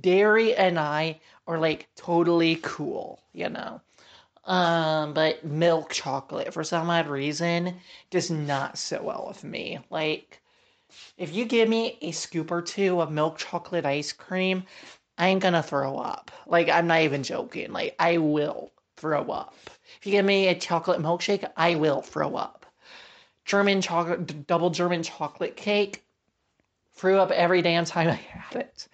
dairy 0.00 0.54
and 0.54 0.78
I 0.78 1.20
are 1.46 1.58
like 1.58 1.88
totally 1.96 2.56
cool, 2.62 3.20
you 3.32 3.48
know. 3.50 3.80
Um, 4.48 5.12
but 5.12 5.44
milk 5.44 5.92
chocolate, 5.92 6.54
for 6.54 6.64
some 6.64 6.88
odd 6.88 7.06
reason, 7.06 7.76
does 8.10 8.30
not 8.30 8.78
sit 8.78 9.04
well 9.04 9.26
with 9.28 9.44
me. 9.44 9.78
Like, 9.90 10.40
if 11.18 11.34
you 11.34 11.44
give 11.44 11.68
me 11.68 11.98
a 12.00 12.12
scoop 12.12 12.50
or 12.50 12.62
two 12.62 13.00
of 13.02 13.12
milk 13.12 13.36
chocolate 13.36 13.84
ice 13.84 14.12
cream, 14.12 14.64
I'm 15.18 15.38
gonna 15.38 15.62
throw 15.62 15.98
up. 15.98 16.30
Like, 16.46 16.70
I'm 16.70 16.86
not 16.86 17.02
even 17.02 17.22
joking. 17.22 17.72
Like, 17.72 17.94
I 17.98 18.18
will 18.18 18.72
throw 18.96 19.24
up. 19.30 19.54
If 20.00 20.06
you 20.06 20.12
give 20.12 20.24
me 20.24 20.48
a 20.48 20.58
chocolate 20.58 21.00
milkshake, 21.00 21.48
I 21.56 21.74
will 21.74 22.00
throw 22.00 22.34
up. 22.34 22.64
German 23.44 23.82
chocolate, 23.82 24.46
double 24.46 24.70
German 24.70 25.02
chocolate 25.02 25.56
cake, 25.56 26.04
threw 26.94 27.18
up 27.18 27.30
every 27.32 27.60
damn 27.60 27.84
time 27.84 28.08
I 28.08 28.14
had 28.14 28.62
it. 28.62 28.88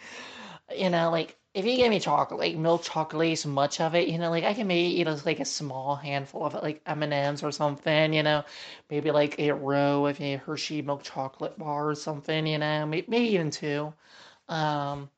You 0.77 0.91
know, 0.91 1.11
like 1.13 1.37
if 1.55 1.65
you 1.65 1.77
give 1.77 1.89
me 1.91 2.01
chocolate, 2.01 2.41
like 2.41 2.57
milk 2.57 2.83
chocolate, 2.83 3.47
much 3.47 3.81
of 3.81 3.95
it, 3.95 4.09
you 4.09 4.19
know, 4.19 4.29
like 4.31 4.43
I 4.45 4.55
can 4.55 4.67
maybe 4.67 5.01
eat 5.01 5.07
like 5.25 5.39
a 5.39 5.45
small 5.45 5.95
handful 5.95 6.45
of 6.45 6.55
it, 6.57 6.63
like 6.65 6.83
M 6.85 7.05
and 7.05 7.13
M's 7.15 7.45
or 7.45 7.53
something, 7.53 8.13
you 8.13 8.25
know, 8.25 8.45
maybe 8.91 9.13
like 9.13 9.39
a 9.39 9.53
row 9.53 10.07
of 10.07 10.21
a 10.21 10.37
Hershey 10.37 10.83
milk 10.83 11.05
chocolate 11.05 11.57
bar 11.57 11.89
or 11.89 11.95
something, 11.95 12.47
you 12.47 12.59
know, 12.59 12.87
maybe, 12.87 13.07
maybe 13.09 13.29
even 13.29 13.51
two. 13.51 13.95
Um, 14.49 15.09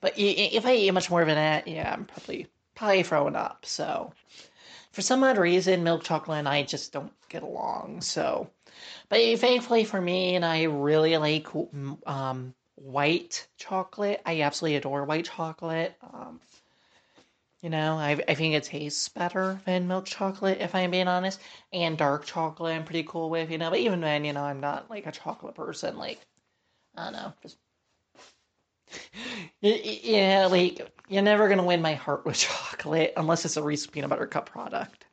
but 0.00 0.14
if 0.16 0.64
I 0.64 0.74
eat 0.74 0.90
much 0.92 1.10
more 1.10 1.20
of 1.20 1.28
that, 1.28 1.68
yeah, 1.68 1.92
I'm 1.92 2.06
probably 2.06 2.46
probably 2.74 3.02
throwing 3.02 3.36
up. 3.36 3.66
So 3.66 4.12
for 4.92 5.02
some 5.02 5.22
odd 5.22 5.36
reason, 5.36 5.84
milk 5.84 6.02
chocolate 6.02 6.38
and 6.38 6.48
I 6.48 6.62
just 6.62 6.92
don't 6.92 7.12
get 7.28 7.42
along. 7.42 8.00
So, 8.00 8.48
but 9.10 9.18
thankfully 9.38 9.84
for 9.84 10.00
me, 10.00 10.34
and 10.34 10.44
I 10.44 10.64
really 10.64 11.16
like 11.18 11.48
um, 12.06 12.54
white 12.76 13.46
chocolate. 13.56 14.22
I 14.24 14.42
absolutely 14.42 14.76
adore 14.76 15.04
white 15.04 15.24
chocolate. 15.26 15.96
Um, 16.02 16.40
you 17.62 17.70
know, 17.70 17.96
I, 17.96 18.22
I 18.28 18.34
think 18.34 18.54
it 18.54 18.64
tastes 18.64 19.08
better 19.08 19.60
than 19.64 19.88
milk 19.88 20.04
chocolate, 20.06 20.58
if 20.60 20.74
I'm 20.74 20.90
being 20.90 21.08
honest. 21.08 21.40
And 21.72 21.98
dark 21.98 22.24
chocolate, 22.24 22.76
I'm 22.76 22.84
pretty 22.84 23.02
cool 23.02 23.28
with, 23.30 23.50
you 23.50 23.58
know. 23.58 23.70
But 23.70 23.80
even 23.80 24.00
then, 24.00 24.24
you 24.24 24.32
know, 24.32 24.44
I'm 24.44 24.60
not 24.60 24.88
like 24.90 25.06
a 25.06 25.12
chocolate 25.12 25.54
person. 25.54 25.96
Like, 25.96 26.20
I 26.96 27.04
don't 27.04 27.12
know, 27.14 27.32
just 27.42 27.58
yeah, 29.60 30.48
like 30.50 30.80
you're 31.08 31.22
never 31.22 31.48
gonna 31.48 31.64
win 31.64 31.82
my 31.82 31.94
heart 31.94 32.24
with 32.24 32.36
chocolate 32.38 33.12
unless 33.16 33.44
it's 33.44 33.56
a 33.56 33.62
Reese's 33.62 33.86
peanut 33.86 34.10
butter 34.10 34.26
cup 34.26 34.48
product. 34.48 35.04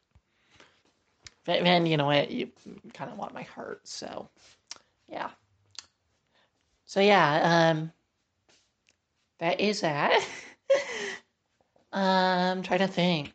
But 1.46 1.63
then 1.63 1.86
you 1.86 1.98
know 1.98 2.05
what, 2.05 2.32
you 2.32 2.50
kind 2.93 3.12
of 3.12 3.17
want 3.17 3.34
my 3.34 3.43
heart, 3.43 3.88
so 3.88 4.29
yeah. 5.10 5.29
So 6.94 7.00
yeah, 7.00 7.72
um, 7.72 7.92
that 9.40 9.60
is 9.60 9.82
that. 9.82 10.24
I'm 11.92 12.58
um, 12.60 12.62
trying 12.62 12.82
to 12.82 12.88
think. 12.88 13.34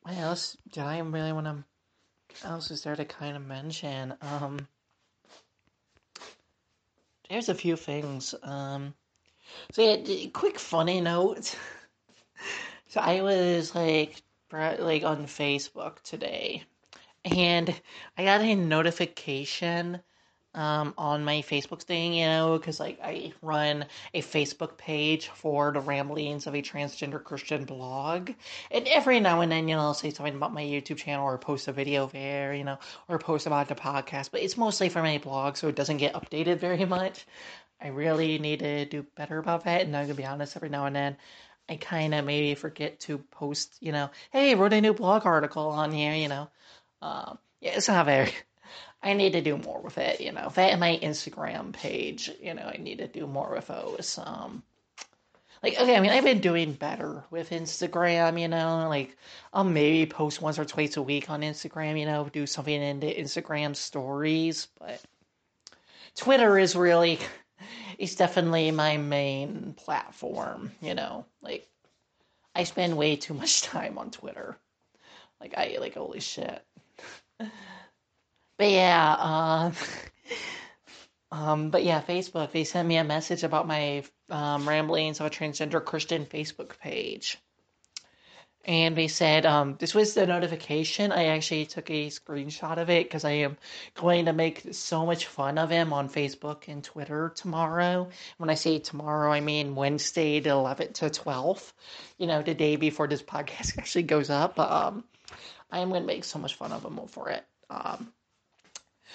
What 0.00 0.16
else 0.16 0.56
did 0.72 0.84
I 0.84 1.00
really 1.00 1.34
want 1.34 1.48
to? 1.48 2.48
else 2.48 2.70
is 2.70 2.80
there 2.80 2.96
to 2.96 3.04
kind 3.04 3.36
of 3.36 3.44
mention? 3.44 4.14
Um, 4.22 4.66
there's 7.28 7.50
a 7.50 7.54
few 7.54 7.76
things. 7.76 8.34
Um, 8.42 8.94
so 9.72 9.82
yeah, 9.82 10.28
quick 10.32 10.58
funny 10.58 11.02
note. 11.02 11.54
so 12.88 13.02
I 13.02 13.20
was 13.20 13.74
like, 13.74 14.22
like 14.50 15.04
on 15.04 15.26
Facebook 15.26 16.00
today, 16.00 16.62
and 17.22 17.78
I 18.16 18.24
got 18.24 18.40
a 18.40 18.54
notification 18.54 20.00
um, 20.54 20.94
on 20.96 21.24
my 21.24 21.42
Facebook 21.42 21.82
thing, 21.82 22.14
you 22.14 22.26
know, 22.26 22.56
because 22.56 22.78
like 22.78 23.00
I 23.02 23.32
run 23.42 23.86
a 24.12 24.22
Facebook 24.22 24.76
page 24.76 25.28
for 25.28 25.72
the 25.72 25.80
ramblings 25.80 26.46
of 26.46 26.54
a 26.54 26.62
transgender 26.62 27.22
Christian 27.22 27.64
blog, 27.64 28.30
and 28.70 28.86
every 28.86 29.20
now 29.20 29.40
and 29.40 29.50
then, 29.50 29.68
you 29.68 29.74
know, 29.74 29.82
I'll 29.82 29.94
say 29.94 30.10
something 30.10 30.36
about 30.36 30.54
my 30.54 30.62
YouTube 30.62 30.98
channel 30.98 31.26
or 31.26 31.38
post 31.38 31.68
a 31.68 31.72
video 31.72 32.06
there, 32.06 32.54
you 32.54 32.64
know, 32.64 32.78
or 33.08 33.18
post 33.18 33.46
about 33.46 33.68
the 33.68 33.74
podcast, 33.74 34.30
but 34.30 34.42
it's 34.42 34.56
mostly 34.56 34.88
for 34.88 35.02
my 35.02 35.18
blog, 35.18 35.56
so 35.56 35.68
it 35.68 35.74
doesn't 35.74 35.96
get 35.98 36.14
updated 36.14 36.58
very 36.58 36.84
much. 36.84 37.26
I 37.80 37.88
really 37.88 38.38
need 38.38 38.60
to 38.60 38.84
do 38.86 39.04
better 39.16 39.38
about 39.38 39.64
that, 39.64 39.82
and 39.82 39.96
I'm 39.96 40.04
gonna 40.04 40.14
be 40.14 40.24
honest, 40.24 40.56
every 40.56 40.68
now 40.68 40.86
and 40.86 40.96
then. 40.96 41.16
I 41.68 41.76
kind 41.76 42.14
of 42.14 42.26
maybe 42.26 42.54
forget 42.54 43.00
to 43.00 43.18
post, 43.18 43.76
you 43.80 43.90
know, 43.90 44.10
hey, 44.32 44.54
wrote 44.54 44.74
a 44.74 44.80
new 44.82 44.92
blog 44.92 45.24
article 45.24 45.68
on 45.68 45.92
here, 45.92 46.14
you 46.14 46.28
know. 46.28 46.50
Um, 47.00 47.38
yeah, 47.60 47.72
it's 47.76 47.88
not 47.88 48.04
very 48.04 48.30
I 49.04 49.12
need 49.12 49.34
to 49.34 49.42
do 49.42 49.58
more 49.58 49.80
with 49.80 49.98
it, 49.98 50.20
you 50.20 50.32
know. 50.32 50.48
That 50.54 50.78
my 50.78 50.98
Instagram 51.02 51.74
page, 51.74 52.30
you 52.40 52.54
know, 52.54 52.62
I 52.62 52.78
need 52.78 52.98
to 52.98 53.06
do 53.06 53.26
more 53.26 53.52
with 53.54 53.66
those. 53.66 54.18
Um, 54.20 54.62
like, 55.62 55.78
okay, 55.78 55.96
I 55.96 56.00
mean, 56.00 56.10
I've 56.10 56.24
been 56.24 56.40
doing 56.40 56.72
better 56.72 57.22
with 57.30 57.50
Instagram, 57.50 58.40
you 58.40 58.48
know, 58.48 58.86
like, 58.88 59.16
I'll 59.52 59.64
maybe 59.64 60.10
post 60.10 60.42
once 60.42 60.58
or 60.58 60.64
twice 60.64 60.96
a 60.96 61.02
week 61.02 61.30
on 61.30 61.42
Instagram, 61.42 61.98
you 61.98 62.06
know, 62.06 62.28
do 62.30 62.46
something 62.46 62.82
into 62.82 63.06
Instagram 63.06 63.76
stories, 63.76 64.68
but 64.78 65.00
Twitter 66.16 66.58
is 66.58 66.74
really, 66.74 67.18
it's 67.98 68.14
definitely 68.14 68.70
my 68.70 68.96
main 68.96 69.74
platform, 69.74 70.72
you 70.80 70.94
know, 70.94 71.26
like, 71.42 71.68
I 72.54 72.64
spend 72.64 72.96
way 72.96 73.16
too 73.16 73.34
much 73.34 73.62
time 73.62 73.98
on 73.98 74.10
Twitter. 74.10 74.58
Like, 75.40 75.54
I, 75.56 75.76
like, 75.78 75.94
holy 75.94 76.20
shit. 76.20 76.62
But 78.56 78.70
yeah, 78.70 79.16
um, 79.18 79.72
um, 81.32 81.70
but 81.70 81.84
yeah, 81.84 82.02
Facebook. 82.02 82.52
They 82.52 82.64
sent 82.64 82.86
me 82.86 82.96
a 82.96 83.04
message 83.04 83.42
about 83.42 83.66
my 83.66 84.04
um, 84.30 84.68
ramblings 84.68 85.20
of 85.20 85.26
a 85.26 85.30
transgender 85.30 85.84
Christian 85.84 86.24
Facebook 86.24 86.78
page, 86.78 87.38
and 88.64 88.96
they 88.96 89.08
said 89.08 89.44
um, 89.44 89.76
this 89.78 89.94
was 89.94 90.14
the 90.14 90.26
notification. 90.26 91.10
I 91.10 91.26
actually 91.26 91.66
took 91.66 91.90
a 91.90 92.08
screenshot 92.08 92.78
of 92.78 92.90
it 92.90 93.06
because 93.06 93.24
I 93.24 93.32
am 93.32 93.56
going 93.94 94.26
to 94.26 94.32
make 94.32 94.72
so 94.72 95.04
much 95.04 95.26
fun 95.26 95.58
of 95.58 95.70
him 95.70 95.92
on 95.92 96.08
Facebook 96.08 96.68
and 96.68 96.82
Twitter 96.82 97.32
tomorrow. 97.34 98.08
When 98.38 98.50
I 98.50 98.54
say 98.54 98.78
tomorrow, 98.78 99.32
I 99.32 99.40
mean 99.40 99.74
Wednesday, 99.74 100.40
the 100.40 100.50
11th 100.50 100.94
to 100.94 101.06
12th. 101.06 101.72
You 102.18 102.26
know, 102.26 102.42
the 102.42 102.54
day 102.54 102.76
before 102.76 103.08
this 103.08 103.22
podcast 103.34 103.78
actually 103.78 104.04
goes 104.04 104.30
up. 104.30 104.58
Um, 104.58 105.04
I 105.70 105.80
am 105.80 105.88
going 105.90 106.02
to 106.02 106.06
make 106.06 106.24
so 106.24 106.38
much 106.38 106.54
fun 106.54 106.72
of 106.72 106.84
him 106.84 106.98
for 107.08 107.30
it. 107.30 107.44
Um, 107.68 108.12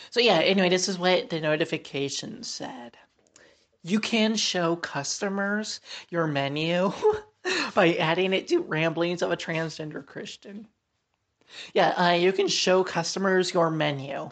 so 0.09 0.19
yeah, 0.19 0.39
anyway, 0.39 0.69
this 0.69 0.87
is 0.87 0.97
what 0.97 1.29
the 1.29 1.39
notification 1.39 2.43
said. 2.43 2.97
You 3.83 3.99
can 3.99 4.35
show 4.35 4.75
customers 4.75 5.79
your 6.09 6.27
menu 6.27 6.91
by 7.73 7.95
adding 7.95 8.33
it 8.33 8.47
to 8.49 8.59
Ramblings 8.59 9.21
of 9.21 9.31
a 9.31 9.37
Transgender 9.37 10.05
Christian. 10.05 10.67
Yeah, 11.73 11.89
uh, 11.89 12.11
you 12.11 12.31
can 12.31 12.47
show 12.47 12.83
customers 12.83 13.53
your 13.53 13.71
menu. 13.71 14.29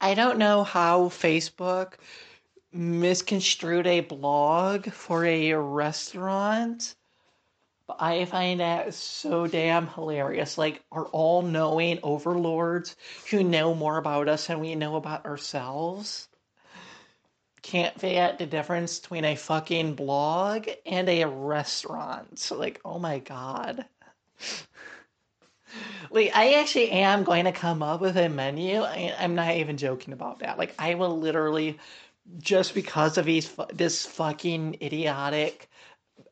I 0.00 0.14
don't 0.14 0.38
know 0.38 0.64
how 0.64 1.08
Facebook 1.08 1.94
misconstrued 2.72 3.86
a 3.86 4.00
blog 4.00 4.90
for 4.90 5.24
a 5.24 5.54
restaurant 5.54 6.94
I 7.98 8.24
find 8.24 8.60
that 8.60 8.94
so 8.94 9.46
damn 9.46 9.86
hilarious. 9.88 10.58
Like, 10.58 10.82
our 10.92 11.06
all 11.06 11.42
knowing 11.42 11.98
overlords 12.02 12.96
who 13.30 13.42
know 13.44 13.74
more 13.74 13.98
about 13.98 14.28
us 14.28 14.46
than 14.46 14.60
we 14.60 14.74
know 14.74 14.96
about 14.96 15.26
ourselves 15.26 16.28
can't 17.62 18.00
figure 18.00 18.22
out 18.22 18.38
the 18.38 18.46
difference 18.46 18.98
between 18.98 19.24
a 19.24 19.36
fucking 19.36 19.94
blog 19.94 20.68
and 20.86 21.08
a 21.08 21.24
restaurant. 21.26 22.38
So 22.38 22.56
Like, 22.58 22.80
oh 22.84 22.98
my 22.98 23.18
god. 23.18 23.84
like, 26.10 26.32
I 26.34 26.54
actually 26.54 26.90
am 26.90 27.24
going 27.24 27.44
to 27.44 27.52
come 27.52 27.82
up 27.82 28.00
with 28.00 28.16
a 28.16 28.28
menu. 28.28 28.80
I, 28.80 29.14
I'm 29.18 29.34
not 29.34 29.56
even 29.56 29.76
joking 29.76 30.12
about 30.12 30.40
that. 30.40 30.58
Like, 30.58 30.74
I 30.78 30.94
will 30.94 31.18
literally, 31.18 31.78
just 32.38 32.74
because 32.74 33.18
of 33.18 33.26
these, 33.26 33.54
this 33.72 34.06
fucking 34.06 34.78
idiotic 34.82 35.68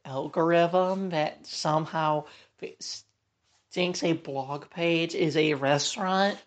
algorithm 0.09 1.11
that 1.11 1.47
somehow 1.47 2.25
thinks 3.71 4.03
a 4.03 4.12
blog 4.15 4.71
page 4.71 5.15
is 5.15 5.37
a 5.37 5.55
restaurant, 5.55 6.38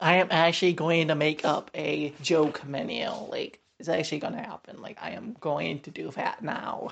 I 0.00 0.16
am 0.16 0.28
actually 0.30 0.74
going 0.74 1.08
to 1.08 1.14
make 1.14 1.44
up 1.44 1.70
a 1.74 2.12
joke 2.20 2.64
menu. 2.66 3.08
Like, 3.08 3.60
it's 3.78 3.88
actually 3.88 4.18
going 4.18 4.34
to 4.34 4.42
happen. 4.42 4.82
Like, 4.82 4.98
I 5.00 5.10
am 5.10 5.36
going 5.40 5.80
to 5.80 5.90
do 5.90 6.10
that 6.12 6.42
now. 6.42 6.90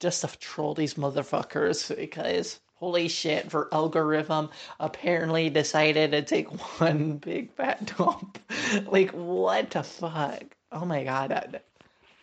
Just 0.00 0.20
to 0.20 0.28
troll 0.38 0.74
these 0.74 0.94
motherfuckers 0.94 1.94
because 1.96 2.60
holy 2.74 3.08
shit, 3.08 3.50
for 3.50 3.68
algorithm 3.74 4.50
apparently 4.78 5.50
decided 5.50 6.12
to 6.12 6.22
take 6.22 6.48
one 6.80 7.16
big 7.16 7.52
fat 7.54 7.92
dump. 7.96 8.38
like, 8.86 9.10
what 9.10 9.70
the 9.70 9.82
fuck? 9.82 10.44
Oh 10.70 10.84
my 10.84 11.02
god. 11.02 11.60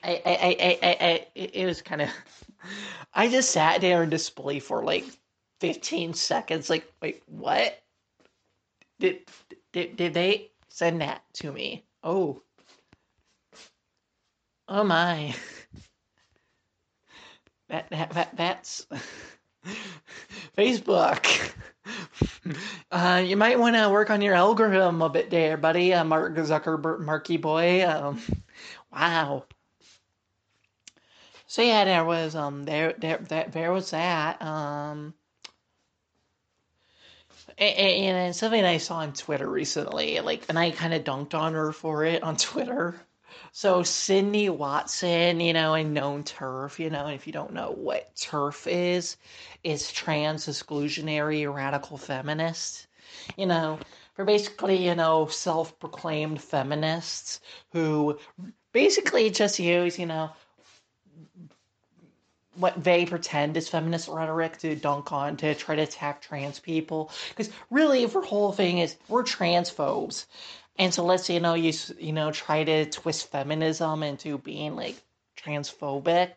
I, 0.06 0.22
I, 0.26 0.78
I, 0.84 0.98
I, 1.02 1.28
it 1.36 1.66
was 1.66 1.82
kind 1.82 2.02
of 2.02 2.10
I 3.14 3.28
just 3.30 3.52
sat 3.52 3.82
there 3.82 4.04
in 4.04 4.10
display 4.10 4.60
for 4.60 4.84
like 4.84 5.06
15 5.60 6.14
seconds. 6.14 6.70
Like, 6.70 6.92
wait, 7.02 7.24
what? 7.28 7.82
Did 9.00 9.22
did 9.72 9.96
did 9.96 10.14
they 10.14 10.52
send 10.70 11.00
that 11.02 11.24
to 11.36 11.52
me? 11.52 11.86
Oh, 12.04 12.42
oh 14.68 14.84
my. 14.84 15.34
That 17.70 17.90
that, 17.90 18.10
that 18.12 18.38
that's 18.38 18.88
Facebook. 20.58 21.54
Uh, 22.92 23.24
you 23.26 23.36
might 23.38 23.60
want 23.60 23.76
to 23.76 23.90
work 23.90 24.10
on 24.10 24.22
your 24.22 24.34
algorithm 24.36 25.02
a 25.02 25.10
bit 25.10 25.30
there, 25.30 25.58
buddy. 25.58 25.94
Uh, 25.94 26.04
Mark 26.04 26.36
Zuckerberg, 26.36 27.02
Marky 27.02 27.38
boy. 27.38 27.86
Um, 27.88 28.20
wow. 28.92 29.46
So 31.56 31.62
yeah, 31.62 31.86
there 31.86 32.04
was 32.04 32.36
um 32.36 32.66
there 32.66 32.92
there 32.98 33.18
there, 33.30 33.48
there 33.50 33.72
was 33.72 33.92
that 33.92 34.42
um. 34.42 35.14
And, 37.58 37.78
and 37.80 38.36
something 38.36 38.66
I 38.66 38.76
saw 38.76 38.98
on 38.98 39.14
Twitter 39.14 39.50
recently, 39.50 40.20
like, 40.20 40.44
and 40.50 40.60
I 40.60 40.72
kind 40.72 40.94
of 40.94 41.06
dunked 41.06 41.34
on 41.34 41.54
her 41.54 41.72
for 41.72 42.04
it 42.04 42.24
on 42.24 42.36
Twitter. 42.52 43.00
So 43.54 43.84
Sydney 43.84 44.50
Watson, 44.50 45.40
you 45.40 45.54
know, 45.54 45.76
a 45.76 45.84
known 45.86 46.26
TERF, 46.26 46.78
you 46.78 46.90
know, 46.90 47.08
if 47.08 47.26
you 47.26 47.32
don't 47.32 47.54
know 47.54 47.72
what 47.72 48.14
TERF 48.18 48.68
is, 48.70 49.16
is 49.64 49.94
trans 49.94 50.48
exclusionary 50.48 51.50
radical 51.54 51.98
feminist. 51.98 52.88
You 53.38 53.46
know, 53.46 53.80
for 54.16 54.26
basically, 54.26 54.86
you 54.86 54.94
know, 54.94 55.28
self-proclaimed 55.28 56.42
feminists 56.42 57.40
who 57.72 58.20
basically 58.74 59.30
just 59.30 59.58
use, 59.58 59.98
you 59.98 60.06
know, 60.06 60.32
what 62.58 62.84
they 62.84 63.06
pretend 63.06 63.58
is 63.58 63.70
feminist 63.70 64.08
rhetoric 64.08 64.58
to 64.60 64.76
dunk 64.76 65.12
on 65.12 65.38
to 65.38 65.56
try 65.56 65.76
to 65.76 65.84
attack 65.84 66.22
trans 66.22 66.60
people. 66.60 67.12
Because 67.30 67.52
really 67.70 68.04
if 68.04 68.16
our 68.16 68.22
whole 68.22 68.52
thing 68.52 68.80
is 68.80 68.96
we're 69.08 69.24
transphobes. 69.24 70.26
And 70.78 70.94
so 70.94 71.06
let's 71.06 71.30
you 71.30 71.40
know 71.40 71.54
you 71.54 71.74
you 72.00 72.14
know 72.14 72.32
try 72.32 72.64
to 72.64 72.86
twist 72.86 73.32
feminism 73.32 74.04
into 74.04 74.38
being 74.38 74.76
like 74.76 74.96
transphobic 75.38 76.32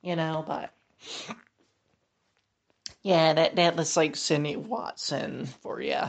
you 0.00 0.16
know 0.16 0.44
but 0.46 0.72
yeah 3.02 3.32
that 3.32 3.56
that 3.56 3.76
looks 3.76 3.96
like 3.96 4.16
Sydney 4.16 4.56
Watson 4.56 5.46
for 5.46 5.80
you 5.80 6.00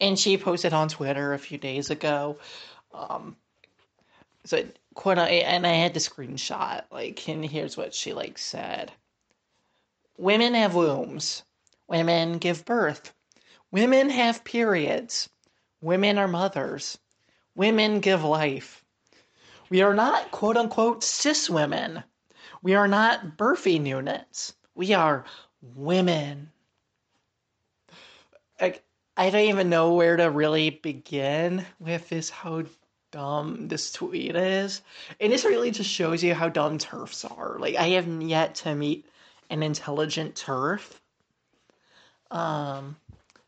and 0.00 0.18
she 0.18 0.38
posted 0.38 0.72
on 0.72 0.88
Twitter 0.88 1.32
a 1.32 1.38
few 1.38 1.58
days 1.58 1.90
ago 1.90 2.38
um 2.92 3.36
so 4.46 4.64
quote 4.94 5.18
and 5.18 5.66
I 5.66 5.72
had 5.72 5.94
the 5.94 6.00
screenshot 6.00 6.84
like 6.90 7.28
and 7.28 7.44
here's 7.44 7.76
what 7.76 7.94
she 7.94 8.12
like 8.12 8.38
said. 8.38 8.92
Women 10.16 10.54
have 10.54 10.74
wombs. 10.74 11.42
Women 11.88 12.38
give 12.38 12.64
birth. 12.64 13.12
Women 13.70 14.08
have 14.08 14.44
periods. 14.44 15.28
Women 15.80 16.16
are 16.16 16.28
mothers. 16.28 16.98
Women 17.54 18.00
give 18.00 18.24
life. 18.24 18.84
We 19.68 19.82
are 19.82 19.94
not 19.94 20.30
quote 20.30 20.56
unquote 20.56 21.02
cis 21.02 21.50
women. 21.50 22.04
We 22.62 22.74
are 22.74 22.88
not 22.88 23.36
birthing 23.36 23.86
units. 23.86 24.54
We 24.74 24.94
are 24.94 25.24
women. 25.60 26.50
Like 28.60 28.84
I 29.16 29.30
don't 29.30 29.48
even 29.48 29.70
know 29.70 29.94
where 29.94 30.16
to 30.16 30.30
really 30.30 30.70
begin 30.70 31.66
with 31.80 32.08
this 32.08 32.30
how 32.30 32.64
dumb 33.16 33.66
this 33.68 33.92
tweet 33.92 34.36
is. 34.36 34.82
And 35.18 35.32
this 35.32 35.46
really 35.46 35.70
just 35.70 35.88
shows 35.88 36.22
you 36.22 36.34
how 36.34 36.50
dumb 36.50 36.76
TERFs 36.76 37.24
are. 37.24 37.58
Like, 37.58 37.74
I 37.76 37.88
have 37.90 38.06
yet 38.20 38.56
to 38.56 38.74
meet 38.74 39.06
an 39.48 39.62
intelligent 39.62 40.34
TERF. 40.34 41.00
Um, 42.30 42.96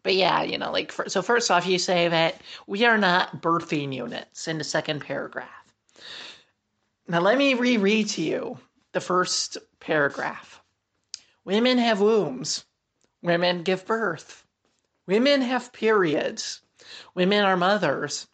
but 0.02 0.14
yeah, 0.14 0.42
you 0.42 0.56
know, 0.56 0.72
like, 0.72 0.90
for, 0.90 1.10
so 1.10 1.20
first 1.20 1.50
off, 1.50 1.66
you 1.66 1.78
say 1.78 2.08
that 2.08 2.40
we 2.66 2.86
are 2.86 2.96
not 2.96 3.42
birthing 3.42 3.92
units 3.92 4.48
in 4.48 4.56
the 4.56 4.64
second 4.64 5.00
paragraph. 5.00 5.48
Now, 7.06 7.20
let 7.20 7.36
me 7.36 7.52
reread 7.52 8.08
to 8.10 8.22
you 8.22 8.58
the 8.92 9.02
first 9.02 9.58
paragraph. 9.80 10.62
Women 11.44 11.76
have 11.76 12.00
wombs. 12.00 12.64
Women 13.22 13.64
give 13.64 13.84
birth. 13.84 14.46
Women 15.06 15.42
have 15.42 15.74
periods. 15.74 16.62
Women 17.14 17.44
are 17.44 17.56
mothers 17.56 18.26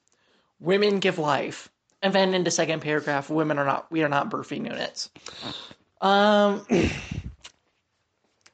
women 0.61 0.99
give 0.99 1.19
life. 1.19 1.71
And 2.03 2.15
then 2.15 2.35
in 2.35 2.45
the 2.45 2.51
second 2.51 2.81
paragraph, 2.81 3.31
women 3.31 3.59
are 3.59 3.65
not, 3.65 3.91
we 3.91 4.03
are 4.03 4.09
not 4.09 4.31
birthing 4.31 4.67
units. 4.67 5.11
Um, 6.01 6.67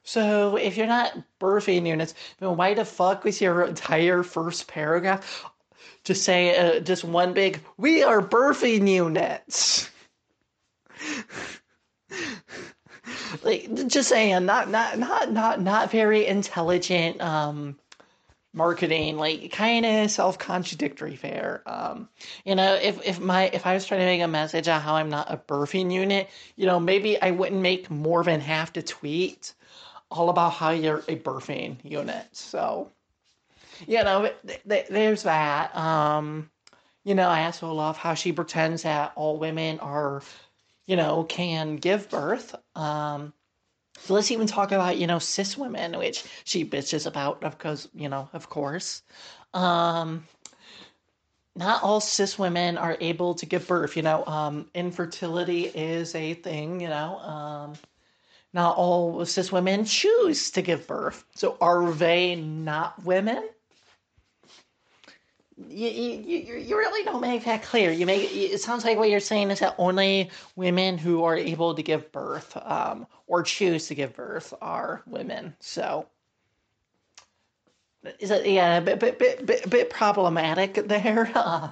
so 0.03 0.55
if 0.55 0.77
you're 0.77 0.87
not 0.87 1.17
birthing 1.39 1.85
units, 1.85 2.13
then 2.39 2.55
why 2.55 2.73
the 2.73 2.85
fuck 2.85 3.23
was 3.23 3.41
your 3.41 3.63
entire 3.63 4.23
first 4.23 4.67
paragraph 4.67 5.45
just 6.03 6.23
say 6.23 6.57
uh, 6.57 6.79
just 6.79 7.03
one 7.03 7.33
big, 7.33 7.61
we 7.77 8.03
are 8.03 8.21
birthing 8.21 8.87
units? 8.87 9.89
like 13.43 13.87
just 13.87 14.09
saying, 14.09 14.45
not 14.45 14.69
not 14.69 14.97
not 14.97 15.31
not 15.31 15.61
not 15.61 15.91
very 15.91 16.25
intelligent 16.25 17.21
um 17.21 17.77
marketing 18.53 19.17
like 19.17 19.49
kind 19.51 19.85
of 19.85 20.11
self-contradictory 20.11 21.15
there 21.21 21.63
um 21.65 22.09
you 22.43 22.53
know 22.53 22.73
if 22.75 22.99
if 23.07 23.19
my 23.19 23.45
if 23.53 23.65
i 23.65 23.73
was 23.73 23.85
trying 23.85 24.01
to 24.01 24.05
make 24.05 24.21
a 24.21 24.27
message 24.27 24.67
on 24.67 24.81
how 24.81 24.95
i'm 24.95 25.09
not 25.09 25.31
a 25.31 25.37
birthing 25.37 25.91
unit 25.91 26.29
you 26.57 26.65
know 26.65 26.79
maybe 26.79 27.21
i 27.21 27.31
wouldn't 27.31 27.61
make 27.61 27.89
more 27.89 28.23
than 28.25 28.41
half 28.41 28.73
the 28.73 28.83
tweet 28.83 29.53
all 30.11 30.29
about 30.29 30.53
how 30.53 30.71
you're 30.71 30.99
a 31.07 31.15
birthing 31.15 31.77
unit. 31.83 32.27
So 32.33 32.91
you 33.87 34.03
know 34.03 34.29
th- 34.45 34.61
th- 34.67 34.87
there's 34.89 35.23
that. 35.23 35.75
Um 35.75 36.49
you 37.03 37.15
know 37.15 37.29
i 37.29 37.45
also 37.45 37.71
love 37.73 37.97
how 37.97 38.13
she 38.13 38.31
pretends 38.31 38.83
that 38.83 39.13
all 39.15 39.39
women 39.39 39.79
are 39.79 40.21
you 40.85 40.95
know 40.95 41.23
can 41.23 41.77
give 41.77 42.09
birth. 42.09 42.53
Um 42.75 43.33
so 43.99 44.13
let's 44.13 44.31
even 44.31 44.47
talk 44.47 44.71
about, 44.71 44.97
you 44.97 45.07
know, 45.07 45.19
cis 45.19 45.57
women, 45.57 45.97
which 45.97 46.23
she 46.43 46.65
bitches 46.65 47.05
about, 47.05 47.43
of 47.43 47.57
because, 47.57 47.87
you 47.93 48.09
know, 48.09 48.29
of 48.33 48.49
course. 48.49 49.03
Um, 49.53 50.25
not 51.55 51.83
all 51.83 51.99
cis 51.99 52.39
women 52.39 52.77
are 52.77 52.97
able 53.01 53.35
to 53.35 53.45
give 53.45 53.67
birth. 53.67 53.95
You 53.95 54.03
know, 54.03 54.25
um, 54.25 54.69
infertility 54.73 55.65
is 55.65 56.15
a 56.15 56.33
thing, 56.33 56.79
you 56.79 56.87
know. 56.89 57.17
Um, 57.19 57.73
not 58.53 58.77
all 58.77 59.25
cis 59.25 59.51
women 59.51 59.85
choose 59.85 60.51
to 60.51 60.61
give 60.61 60.87
birth. 60.87 61.23
So 61.35 61.57
are 61.61 61.91
they 61.91 62.35
not 62.35 63.03
women? 63.03 63.47
You, 65.69 65.89
you, 65.89 66.57
you 66.57 66.77
really 66.77 67.03
don't 67.03 67.21
make 67.21 67.45
that 67.45 67.63
clear. 67.63 67.91
You 67.91 68.05
make 68.05 68.33
it 68.33 68.61
sounds 68.61 68.85
like 68.85 68.97
what 68.97 69.09
you're 69.09 69.19
saying 69.19 69.51
is 69.51 69.59
that 69.59 69.75
only 69.77 70.29
women 70.55 70.97
who 70.97 71.23
are 71.23 71.35
able 71.35 71.75
to 71.75 71.83
give 71.83 72.11
birth 72.11 72.57
um, 72.57 73.07
or 73.27 73.43
choose 73.43 73.87
to 73.87 73.95
give 73.95 74.15
birth 74.15 74.53
are 74.61 75.01
women. 75.05 75.55
So 75.59 76.07
is 78.19 78.31
it 78.31 78.45
yeah, 78.45 78.77
a 78.77 78.81
bit 78.81 78.99
bit 78.99 79.19
bit 79.19 79.45
bit, 79.45 79.69
bit 79.69 79.89
problematic 79.89 80.73
there. 80.87 81.31
Uh, 81.33 81.69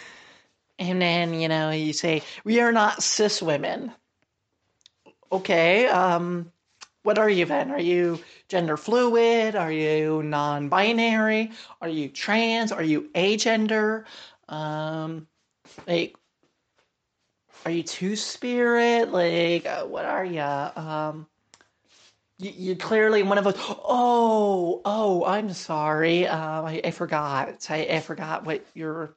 and 0.78 1.00
then 1.00 1.34
you 1.34 1.48
know 1.48 1.70
you 1.70 1.92
say 1.92 2.22
we 2.44 2.60
are 2.60 2.72
not 2.72 3.02
cis 3.02 3.42
women. 3.42 3.92
Okay, 5.30 5.86
um, 5.86 6.52
what 7.02 7.18
are 7.18 7.30
you 7.30 7.44
then? 7.44 7.70
Are 7.70 7.80
you 7.80 8.20
gender 8.48 8.76
fluid? 8.76 9.56
Are 9.56 9.72
you 9.72 10.22
non 10.22 10.68
binary? 10.68 11.50
Are 11.80 11.88
you 11.88 12.08
trans? 12.08 12.72
Are 12.72 12.82
you 12.82 13.10
agender? 13.14 14.04
Um, 14.48 15.26
like, 15.86 16.16
are 17.64 17.70
you 17.70 17.82
two 17.82 18.16
spirit? 18.16 19.10
Like, 19.12 19.66
uh, 19.66 19.84
what 19.84 20.04
are 20.04 20.24
you? 20.24 20.40
Um, 20.40 21.26
you, 22.38 22.72
are 22.72 22.76
clearly 22.76 23.22
one 23.22 23.38
of 23.38 23.46
us. 23.46 23.56
Oh, 23.58 24.80
oh, 24.84 25.24
I'm 25.24 25.52
sorry. 25.52 26.26
Um, 26.26 26.64
I, 26.64 26.80
I 26.84 26.90
forgot. 26.90 27.66
I, 27.70 27.86
I 27.90 28.00
forgot 28.00 28.44
what 28.44 28.64
you're 28.74 29.14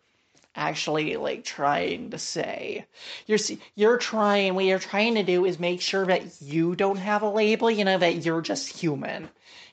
actually 0.56 1.16
like 1.18 1.44
trying 1.44 2.12
to 2.12 2.18
say. 2.18 2.86
You're 3.28 3.40
you're 3.76 3.98
trying 3.98 4.56
what 4.56 4.66
you're 4.66 4.80
trying 4.80 5.16
to 5.16 5.24
do 5.24 5.46
is 5.46 5.60
make 5.60 5.82
sure 5.82 6.06
that 6.06 6.42
you 6.42 6.76
don't 6.76 6.98
have 6.98 7.22
a 7.22 7.30
label, 7.30 7.70
you 7.70 7.86
know, 7.86 7.98
that 7.98 8.26
you're 8.26 8.42
just 8.42 8.78
human. 8.78 9.30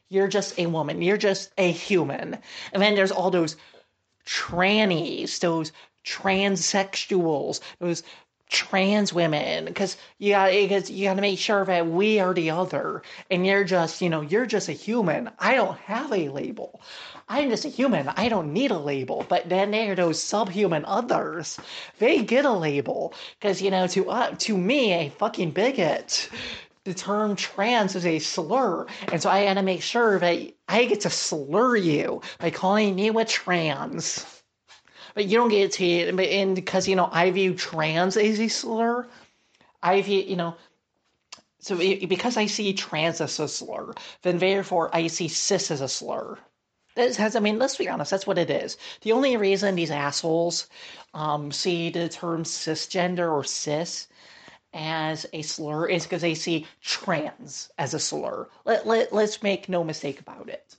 You're 0.09 0.29
just 0.29 0.59
a 0.59 0.67
woman. 0.67 1.01
You're 1.01 1.17
just 1.17 1.53
a 1.57 1.71
human. 1.71 2.39
And 2.73 2.83
then 2.83 2.95
there's 2.95 3.13
all 3.13 3.31
those 3.31 3.57
trannies, 4.27 5.41
those 5.41 5.73
transsexuals, 6.05 7.61
those 7.79 8.03
trans 8.53 9.13
women 9.13 9.65
because 9.65 9.97
you 10.19 10.33
got 10.33 10.51
because 10.51 10.91
you 10.91 11.09
got 11.09 11.15
to 11.15 11.23
make 11.23 11.39
sure 11.39 11.65
that 11.65 11.87
we 11.87 12.21
are 12.21 12.35
the 12.35 12.51
other 12.51 13.03
and 13.31 13.47
you're 13.47 13.65
just 13.65 14.03
you 14.03 14.11
know 14.11 14.21
you're 14.21 14.47
just 14.47 14.69
a 14.69 14.73
human. 14.73 15.31
I 15.39 15.55
don't 15.55 15.79
have 15.79 16.13
a 16.13 16.29
label. 16.29 16.81
I'm 17.29 17.49
just 17.49 17.65
a 17.65 17.69
human. 17.69 18.09
I 18.09 18.29
don't 18.29 18.53
need 18.53 18.71
a 18.71 18.79
label. 18.79 19.25
But 19.29 19.49
then 19.49 19.71
there 19.71 19.93
are 19.93 19.95
those 19.95 20.23
subhuman 20.23 20.85
others. 20.85 21.59
They 21.99 22.23
get 22.23 22.45
a 22.45 22.53
label. 22.53 23.15
Because 23.41 23.63
you 23.63 23.71
know 23.71 23.87
to 23.89 24.11
uh, 24.11 24.35
to 24.39 24.57
me 24.57 24.93
a 24.93 25.09
fucking 25.09 25.53
bigot 25.53 26.29
the 26.85 26.93
term 26.93 27.37
trans 27.37 27.95
is 27.95 28.05
a 28.05 28.19
slur. 28.19 28.87
And 29.11 29.23
so 29.23 29.31
i 29.31 29.41
had 29.41 29.55
to 29.55 29.63
make 29.63 29.83
sure 29.83 30.19
that 30.19 30.39
i 30.69 30.85
get 30.85 31.01
to 31.03 31.11
slur 31.11 31.77
you 31.77 32.21
by 32.39 32.51
calling 32.51 32.99
you 32.99 33.19
a 33.19 33.25
trans 33.25 34.42
but 35.15 35.27
you 35.27 35.39
don't 35.39 35.49
get 35.49 35.73
to 35.73 35.85
it. 35.85 36.09
And 36.19 36.55
because, 36.55 36.89
you 36.89 36.97
know, 36.97 37.09
I 37.11 37.31
view 37.31 37.55
trans 37.55 38.17
as 38.17 38.41
a 38.41 38.49
slur, 38.49 39.07
I 39.83 40.03
view, 40.03 40.21
you 40.21 40.37
know, 40.37 40.55
so 41.59 41.79
it, 41.81 42.09
because 42.09 42.37
I 42.37 42.47
see 42.47 42.73
trans 42.73 43.21
as 43.21 43.39
a 43.39 43.49
slur, 43.49 43.93
then 44.23 44.39
therefore 44.39 44.91
I 44.95 45.07
see 45.07 45.29
cis 45.29 45.71
as 45.71 45.81
a 45.81 45.89
slur. 45.89 46.39
This 46.95 47.17
has, 47.17 47.37
I 47.37 47.41
mean, 47.41 47.59
let's 47.59 47.77
be 47.77 47.89
honest, 47.89 48.11
that's 48.11 48.27
what 48.27 48.37
it 48.37 48.51
is. 48.51 48.77
The 49.03 49.13
only 49.13 49.37
reason 49.37 49.75
these 49.75 49.91
assholes 49.91 50.67
um, 51.15 51.51
see 51.51 51.91
the 51.91 52.09
term 52.09 52.43
cisgender 52.43 53.33
or 53.33 53.45
cis 53.45 54.09
as 54.75 55.27
a 55.33 55.43
slur 55.43 55.87
is 55.87 56.03
because 56.03 56.23
they 56.23 56.35
see 56.35 56.67
trans 56.83 57.71
as 57.79 57.95
a 57.95 57.99
slur. 57.99 58.49
Let, 58.65 58.87
let, 58.87 59.13
let's 59.13 59.43
make 59.43 59.69
no 59.69 59.85
mistake 59.85 60.21
about 60.21 60.49
it. 60.49 60.77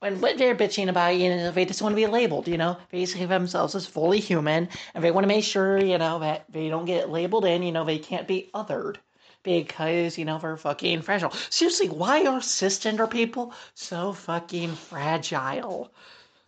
When 0.00 0.20
they're 0.20 0.54
bitching 0.54 0.88
about, 0.88 1.16
you 1.16 1.30
know, 1.30 1.50
they 1.50 1.64
just 1.64 1.82
want 1.82 1.92
to 1.92 1.96
be 1.96 2.06
labeled, 2.06 2.46
you 2.46 2.56
know, 2.56 2.76
they 2.90 3.04
see 3.04 3.24
themselves 3.24 3.74
as 3.74 3.86
fully 3.86 4.20
human, 4.20 4.68
and 4.94 5.02
they 5.02 5.10
want 5.10 5.24
to 5.24 5.28
make 5.28 5.44
sure, 5.44 5.76
you 5.76 5.98
know, 5.98 6.20
that 6.20 6.44
they 6.48 6.68
don't 6.68 6.84
get 6.84 7.10
labeled 7.10 7.44
in, 7.44 7.64
you 7.64 7.72
know, 7.72 7.84
they 7.84 7.98
can't 7.98 8.28
be 8.28 8.48
othered 8.54 8.98
because, 9.42 10.18
you 10.18 10.24
know, 10.24 10.38
they're 10.38 10.56
fucking 10.56 11.02
fragile. 11.02 11.32
Seriously, 11.50 11.88
why 11.88 12.26
are 12.26 12.40
cisgender 12.40 13.10
people 13.10 13.52
so 13.74 14.12
fucking 14.12 14.74
fragile? 14.74 15.92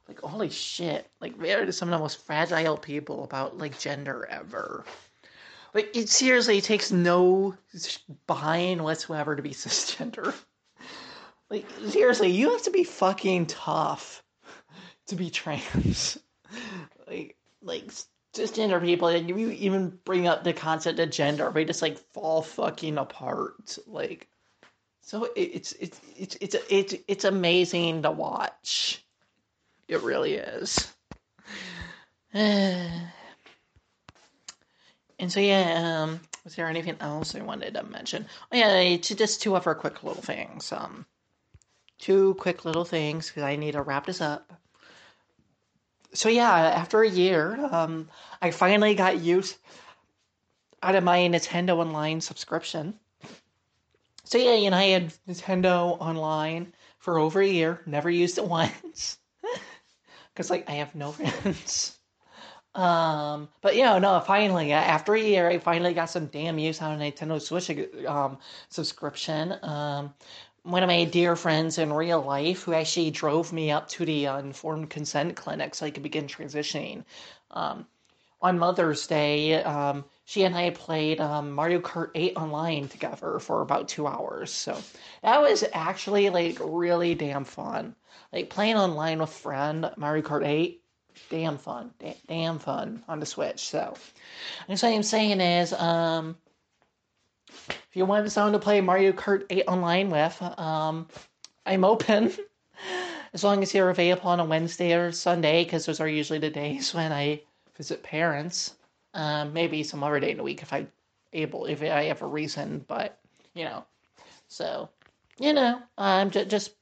Like, 0.07 0.21
holy 0.21 0.51
shit. 0.51 1.09
Like, 1.21 1.39
they're 1.39 1.71
some 1.73 1.89
of 1.89 1.93
the 1.93 2.03
most 2.03 2.25
fragile 2.27 2.77
people 2.77 3.25
about, 3.25 3.59
like, 3.59 3.79
gender 3.79 4.27
ever. 4.31 4.85
Like, 5.73 5.97
it 5.97 6.09
seriously 6.09 6.61
takes 6.61 6.91
no 6.91 7.57
spine 7.75 8.83
whatsoever 8.83 9.37
to 9.37 9.43
be 9.43 9.51
cisgender. 9.55 10.35
Like, 11.51 11.67
seriously, 11.89 12.31
you 12.31 12.51
have 12.53 12.63
to 12.63 12.71
be 12.71 12.85
fucking 12.85 13.47
tough 13.47 14.23
to 15.09 15.17
be 15.17 15.31
trans. 15.31 16.17
like, 17.09 17.37
like, 17.61 17.91
cisgender 18.33 18.81
people, 18.81 19.09
and 19.09 19.29
you 19.29 19.51
even 19.51 19.99
bring 20.05 20.29
up 20.29 20.45
the 20.45 20.53
concept 20.53 21.01
of 21.01 21.11
gender, 21.11 21.51
they 21.53 21.65
just, 21.65 21.83
like, 21.83 21.99
fall 22.13 22.43
fucking 22.43 22.99
apart. 22.99 23.77
Like, 23.89 24.29
so 25.03 25.29
it's, 25.35 25.73
it's, 25.73 26.01
it's, 26.17 26.37
it's, 26.41 26.57
it's, 26.71 26.95
it's 27.09 27.25
amazing 27.25 28.03
to 28.03 28.13
watch. 28.13 29.05
It 29.89 30.03
really 30.03 30.35
is. 30.35 30.93
and 32.33 33.11
so 35.27 35.41
yeah, 35.41 36.03
um, 36.03 36.21
was 36.45 36.55
there 36.55 36.69
anything 36.69 36.95
else 37.01 37.35
I 37.35 37.41
wanted 37.41 37.75
to 37.75 37.83
mention? 37.83 38.27
Oh, 38.53 38.57
yeah, 38.57 38.97
just 38.99 39.43
two 39.43 39.57
other 39.57 39.75
quick 39.75 40.05
little 40.05 40.23
things. 40.23 40.71
Um, 40.71 41.07
two 42.01 42.35
quick 42.35 42.65
little 42.65 42.85
things 42.85 43.29
because 43.29 43.43
I 43.43 43.57
need 43.57 43.73
to 43.73 43.83
wrap 43.83 44.07
this 44.07 44.21
up. 44.21 44.53
So 46.13 46.29
yeah, 46.29 46.51
after 46.51 47.03
a 47.03 47.09
year, 47.09 47.59
um, 47.71 48.09
I 48.43 48.51
finally 48.51 48.95
got 48.95 49.21
use 49.21 49.57
out 50.83 50.97
of 50.97 51.05
my 51.05 51.19
Nintendo 51.19 51.77
Online 51.77 52.21
subscription. 52.21 52.95
So 54.25 54.39
yeah, 54.39 54.55
you 54.55 54.71
know, 54.71 54.77
I 54.77 54.85
had 54.85 55.13
Nintendo 55.29 56.01
Online 56.01 56.73
for 56.99 57.19
over 57.19 57.41
a 57.41 57.47
year, 57.47 57.81
never 57.87 58.11
used 58.11 58.39
it 58.39 58.45
once 58.49 59.19
because 60.33 60.51
like 60.51 60.69
I 60.69 60.75
have 60.75 60.95
no 60.95 61.13
friends. 61.13 61.97
Um, 62.75 63.49
but 63.63 63.77
you 63.77 63.83
know, 63.83 63.99
no, 63.99 64.21
finally, 64.21 64.73
after 64.73 65.15
a 65.15 65.21
year, 65.21 65.49
I 65.49 65.59
finally 65.59 65.93
got 65.93 66.11
some 66.11 66.27
damn 66.27 66.59
use 66.59 66.81
out 66.81 66.93
of 66.93 67.01
Nintendo 67.01 67.41
Switch 67.41 67.71
um, 68.07 68.39
subscription. 68.69 69.57
Um, 69.63 70.15
one 70.63 70.83
of 70.83 70.89
my 70.89 71.05
dear 71.05 71.37
friends 71.37 71.79
in 71.79 71.93
real 71.93 72.21
life 72.21 72.63
who 72.63 72.75
actually 72.75 73.11
drove 73.11 73.53
me 73.53 73.71
up 73.71 73.89
to 73.89 74.05
the 74.05 74.27
informed 74.27 74.91
consent 74.91 75.37
clinic 75.37 75.75
so 75.75 75.87
I 75.87 75.91
could 75.91 76.03
begin 76.03 76.27
transitioning. 76.27 77.05
Um, 77.51 77.87
on 78.43 78.59
Mother's 78.59 79.07
Day, 79.07 79.63
um, 79.63 80.05
she 80.25 80.45
and 80.45 80.57
I 80.57 80.71
played 80.71 81.21
um, 81.21 81.51
Mario 81.51 81.81
Kart 81.81 82.11
8 82.15 82.37
online 82.37 82.89
together 82.89 83.39
for 83.39 83.61
about 83.61 83.89
two 83.89 84.07
hours. 84.07 84.53
So 84.53 84.79
that 85.23 85.41
was 85.41 85.65
actually 85.73 86.31
like 86.31 86.59
really 86.63 87.15
damn 87.15 87.45
fun. 87.45 87.95
Like 88.33 88.49
playing 88.49 88.77
online 88.77 89.19
with 89.19 89.31
friend 89.31 89.91
Mario 89.97 90.23
Kart 90.23 90.47
8, 90.47 90.83
damn 91.29 91.59
fun, 91.59 91.91
damn 92.29 92.59
fun 92.59 93.03
on 93.09 93.21
the 93.21 93.27
Switch. 93.27 93.69
So, 93.69 93.95
and 94.69 94.79
so 94.79 94.89
I'm 94.89 95.03
saying 95.03 95.41
is, 95.41 95.73
um, 95.73 96.37
if 97.69 97.95
you 97.95 98.05
want 98.05 98.31
someone 98.31 98.53
to 98.53 98.59
play 98.59 98.81
Mario 98.81 99.13
Kart 99.13 99.45
8 99.51 99.65
online 99.67 100.11
with, 100.11 100.41
um, 100.59 101.09
I'm 101.67 101.85
open. 101.85 102.33
as 103.33 103.45
long 103.45 103.63
as 103.63 103.75
you're 103.75 103.91
available 103.91 104.29
on 104.29 104.41
a 104.41 104.45
Wednesday 104.45 104.93
or 104.93 105.13
Sunday, 105.13 105.65
because 105.65 105.87
those 105.87 106.01
are 106.01 106.09
usually 106.09 106.39
the 106.39 106.51
days 106.51 106.95
when 106.95 107.13
I 107.13 107.43
visit 107.77 108.03
parents. 108.03 108.75
Um, 109.15 109.53
maybe 109.53 109.83
some 109.83 110.05
other 110.05 110.21
day 110.21 110.31
in 110.31 110.37
the 110.37 110.43
week 110.43 110.63
if 110.63 110.73
I 110.73 110.87
able 111.33 111.67
if 111.67 111.83
I 111.83 112.05
have 112.05 112.23
a 112.23 112.27
reason, 112.27 112.85
but 112.87 113.19
you 113.55 113.65
know, 113.65 113.85
so 114.47 114.89
you 115.39 115.53
know, 115.53 115.81
I'm 115.99 116.31
j- 116.31 116.45
just 116.45 116.73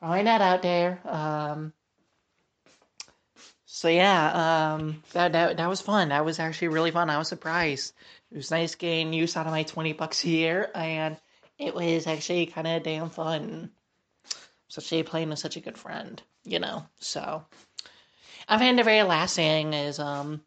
throwing 0.00 0.26
that 0.26 0.42
out 0.42 0.62
there. 0.62 1.00
Um, 1.04 1.72
so 3.78 3.86
yeah, 3.86 4.72
um, 4.74 5.04
that, 5.12 5.30
that 5.34 5.56
that 5.58 5.68
was 5.68 5.80
fun. 5.80 6.08
That 6.08 6.24
was 6.24 6.40
actually 6.40 6.66
really 6.66 6.90
fun. 6.90 7.10
I 7.10 7.18
was 7.18 7.28
surprised. 7.28 7.94
It 8.32 8.36
was 8.36 8.50
nice 8.50 8.74
getting 8.74 9.12
use 9.12 9.36
out 9.36 9.46
of 9.46 9.52
my 9.52 9.62
twenty 9.62 9.92
bucks 9.92 10.24
a 10.24 10.28
year, 10.28 10.68
and 10.74 11.16
it 11.60 11.76
was 11.76 12.08
actually 12.08 12.46
kind 12.46 12.66
of 12.66 12.82
damn 12.82 13.08
fun. 13.08 13.70
Especially 14.68 15.04
playing 15.04 15.28
with 15.28 15.38
such 15.38 15.56
a 15.56 15.60
good 15.60 15.78
friend, 15.78 16.20
you 16.42 16.58
know. 16.58 16.86
So, 16.98 17.44
I 18.48 18.58
think 18.58 18.78
the 18.78 18.82
very 18.82 19.04
last 19.04 19.36
thing 19.36 19.72
is 19.72 20.00
um, 20.00 20.40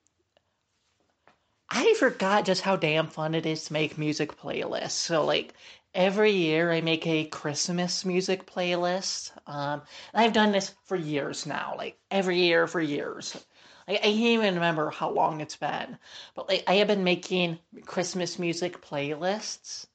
I 1.69 1.95
forgot 1.97 2.43
just 2.43 2.63
how 2.63 2.75
damn 2.75 3.07
fun 3.07 3.33
it 3.33 3.45
is 3.45 3.63
to 3.63 3.73
make 3.73 3.97
music 3.97 4.37
playlists. 4.37 4.91
So 4.91 5.23
like 5.23 5.53
every 5.93 6.31
year 6.31 6.71
I 6.71 6.81
make 6.81 7.05
a 7.05 7.25
Christmas 7.25 8.05
music 8.05 8.45
playlist. 8.45 9.31
Um, 9.47 9.81
I've 10.13 10.33
done 10.33 10.51
this 10.51 10.73
for 10.85 10.95
years 10.95 11.45
now, 11.45 11.75
like 11.77 11.97
every 12.09 12.39
year 12.39 12.67
for 12.67 12.81
years. 12.81 13.35
I, 13.87 13.95
can't 13.95 14.15
even 14.15 14.55
remember 14.55 14.89
how 14.89 15.09
long 15.09 15.41
it's 15.41 15.57
been, 15.57 15.97
but 16.35 16.47
like 16.47 16.63
I 16.67 16.75
have 16.75 16.87
been 16.87 17.03
making 17.03 17.59
Christmas 17.85 18.39
music 18.39 18.81
playlists, 18.81 19.87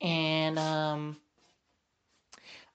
and 0.00 0.58
um, 0.58 1.16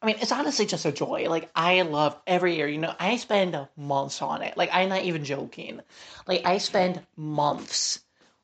I 0.01 0.05
mean 0.05 0.15
it's 0.21 0.31
honestly 0.31 0.65
just 0.65 0.85
a 0.85 0.91
joy. 0.91 1.25
Like 1.29 1.49
I 1.55 1.81
love 1.81 2.17
every 2.25 2.55
year. 2.55 2.67
You 2.67 2.77
know, 2.77 2.95
I 2.99 3.17
spend 3.17 3.59
months 3.75 4.21
on 4.21 4.41
it. 4.41 4.55
Like 4.55 4.69
I'm 4.71 4.89
not 4.89 5.03
even 5.03 5.25
joking. 5.25 5.81
Like 6.27 6.45
I 6.45 6.59
spend 6.59 7.01
months 7.17 7.99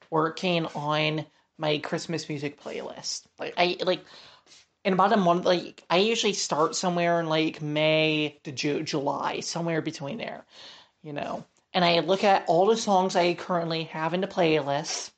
working 0.09 0.65
on 0.65 1.25
my 1.57 1.77
Christmas 1.79 2.27
music 2.29 2.61
playlist. 2.61 3.23
Like 3.39 3.53
I 3.57 3.77
like 3.83 4.05
in 4.83 4.93
about 4.93 5.13
a 5.13 5.17
month. 5.17 5.45
Like 5.45 5.83
I 5.89 5.97
usually 5.97 6.33
start 6.33 6.75
somewhere 6.75 7.19
in 7.19 7.27
like 7.27 7.61
May 7.61 8.39
to 8.43 8.51
Ju- 8.51 8.83
July, 8.83 9.39
somewhere 9.41 9.81
between 9.81 10.17
there. 10.17 10.45
You 11.03 11.13
know, 11.13 11.45
and 11.73 11.85
I 11.85 11.99
look 11.99 12.23
at 12.23 12.45
all 12.47 12.65
the 12.65 12.77
songs 12.77 13.15
I 13.15 13.33
currently 13.33 13.83
have 13.85 14.13
in 14.13 14.21
the 14.21 14.27
playlist. 14.27 15.11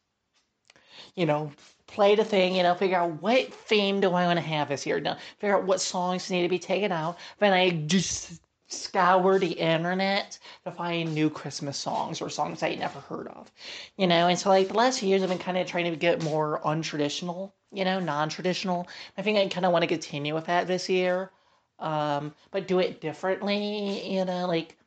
You 1.15 1.26
know, 1.26 1.52
play 1.88 2.15
the 2.15 2.26
thing, 2.26 2.56
you 2.56 2.63
know, 2.63 2.76
figure 2.76 2.97
out 2.97 3.21
what 3.21 3.54
theme 3.54 4.02
do 4.02 4.10
I 4.10 4.26
want 4.26 4.38
to 4.38 4.45
have 4.45 4.69
this 4.69 4.86
year. 4.86 5.00
Now, 5.00 5.17
figure 5.39 5.58
out 5.58 5.65
what 5.65 5.82
songs 5.82 6.30
need 6.30 6.43
to 6.43 6.50
be 6.50 6.60
taken 6.60 6.91
out. 6.91 7.17
Then 7.39 7.54
I 7.54 7.69
just 7.71 8.39
scour 8.68 9.40
the 9.40 9.52
internet 9.52 10.38
to 10.66 10.72
find 10.72 11.14
new 11.14 11.30
Christmas 11.30 11.78
songs 11.78 12.22
or 12.22 12.30
songs 12.30 12.62
I 12.62 12.76
never 12.76 13.00
heard 13.00 13.28
of, 13.28 13.52
you 13.98 14.08
know. 14.08 14.28
And 14.28 14.38
so, 14.38 14.50
like 14.50 14.68
the 14.68 14.74
last 14.74 15.00
few 15.00 15.10
years, 15.10 15.24
I've 15.24 15.30
been 15.30 15.38
kind 15.38 15.58
of 15.58 15.68
trying 15.68 15.90
to 15.90 15.96
get 15.98 16.24
more 16.24 16.62
untraditional, 16.66 17.52
you 17.72 17.86
know, 17.86 18.00
non-traditional. 18.00 18.88
I 19.18 19.22
think 19.22 19.38
I 19.38 19.48
kind 19.48 19.66
of 19.66 19.72
want 19.72 19.84
to 19.84 19.88
continue 19.88 20.36
with 20.36 20.46
that 20.46 20.68
this 20.68 20.90
year, 20.90 21.32
um, 21.80 22.34
but 22.52 22.68
do 22.68 22.80
it 22.80 23.02
differently, 23.02 24.14
you 24.14 24.26
know. 24.26 24.48
Like 24.48 24.78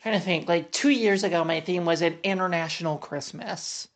trying 0.00 0.18
to 0.18 0.24
think, 0.24 0.48
like 0.48 0.70
two 0.70 0.90
years 0.90 1.24
ago, 1.24 1.44
my 1.44 1.60
theme 1.60 1.84
was 1.84 2.02
an 2.02 2.18
international 2.22 2.96
Christmas. 2.98 3.88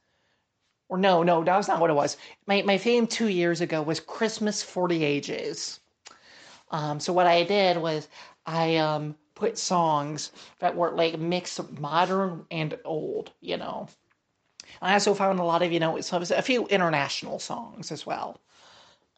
Or 0.89 0.99
no, 0.99 1.23
no, 1.23 1.43
that 1.43 1.57
was 1.57 1.67
not 1.67 1.81
what 1.81 1.91
it 1.91 1.95
was. 1.95 2.17
My 2.47 2.63
my 2.63 2.79
theme 2.79 3.07
two 3.07 3.29
years 3.29 3.61
ago 3.61 3.81
was 3.81 4.01
Christmas 4.01 4.63
for 4.63 4.89
the 4.89 5.03
ages. 5.05 5.81
Um, 6.71 6.99
so 6.99 7.13
what 7.13 7.27
I 7.27 7.45
did 7.45 7.77
was 7.77 8.09
I 8.47 8.77
um, 8.77 9.17
put 9.35 9.59
songs 9.59 10.33
that 10.59 10.77
were 10.77 10.91
like 10.91 11.19
mixed 11.19 11.79
modern 11.79 12.47
and 12.51 12.79
old, 12.85 13.33
you 13.41 13.57
know. 13.57 13.89
I 14.83 14.93
also 14.95 15.15
found 15.15 15.39
a 15.39 15.45
lot 15.45 15.63
of, 15.63 15.73
you 15.73 15.81
know, 15.81 15.97
a 15.99 16.43
few 16.43 16.67
international 16.67 17.39
songs 17.39 17.93
as 17.93 18.07
well. 18.07 18.41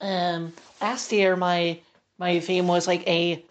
Um, 0.00 0.52
last 0.80 1.12
year, 1.12 1.36
my 1.36 1.78
my 2.18 2.40
theme 2.40 2.66
was 2.68 2.86
like 2.86 3.06
a 3.08 3.44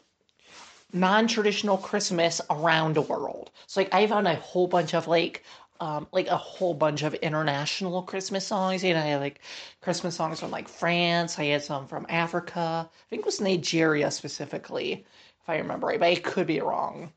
non-traditional 0.94 1.78
Christmas 1.78 2.42
around 2.50 2.96
the 2.96 3.02
world. 3.02 3.52
So 3.68 3.82
like 3.82 3.94
I 3.94 4.08
found 4.08 4.28
a 4.28 4.36
whole 4.36 4.68
bunch 4.68 4.94
of 4.94 5.08
like 5.08 5.44
um, 5.82 6.08
like 6.14 6.28
a 6.28 6.38
whole 6.38 6.74
bunch 6.74 7.04
of 7.04 7.14
international 7.16 8.02
Christmas 8.04 8.48
songs. 8.48 8.84
You 8.84 8.94
know, 8.94 9.02
I 9.02 9.08
had 9.08 9.22
like 9.22 9.42
Christmas 9.82 10.16
songs 10.16 10.40
from 10.40 10.52
like 10.52 10.70
France. 10.70 11.38
I 11.38 11.46
had 11.46 11.64
some 11.64 11.88
from 11.88 12.06
Africa. 12.10 12.90
I 12.90 13.06
think 13.10 13.22
it 13.22 13.26
was 13.26 13.42
Nigeria 13.42 14.10
specifically 14.12 15.06
if 15.46 15.50
I 15.50 15.58
remember 15.58 15.88
right, 15.88 16.00
but 16.00 16.10
I 16.10 16.16
could 16.16 16.48
be 16.48 16.60
wrong. 16.60 17.14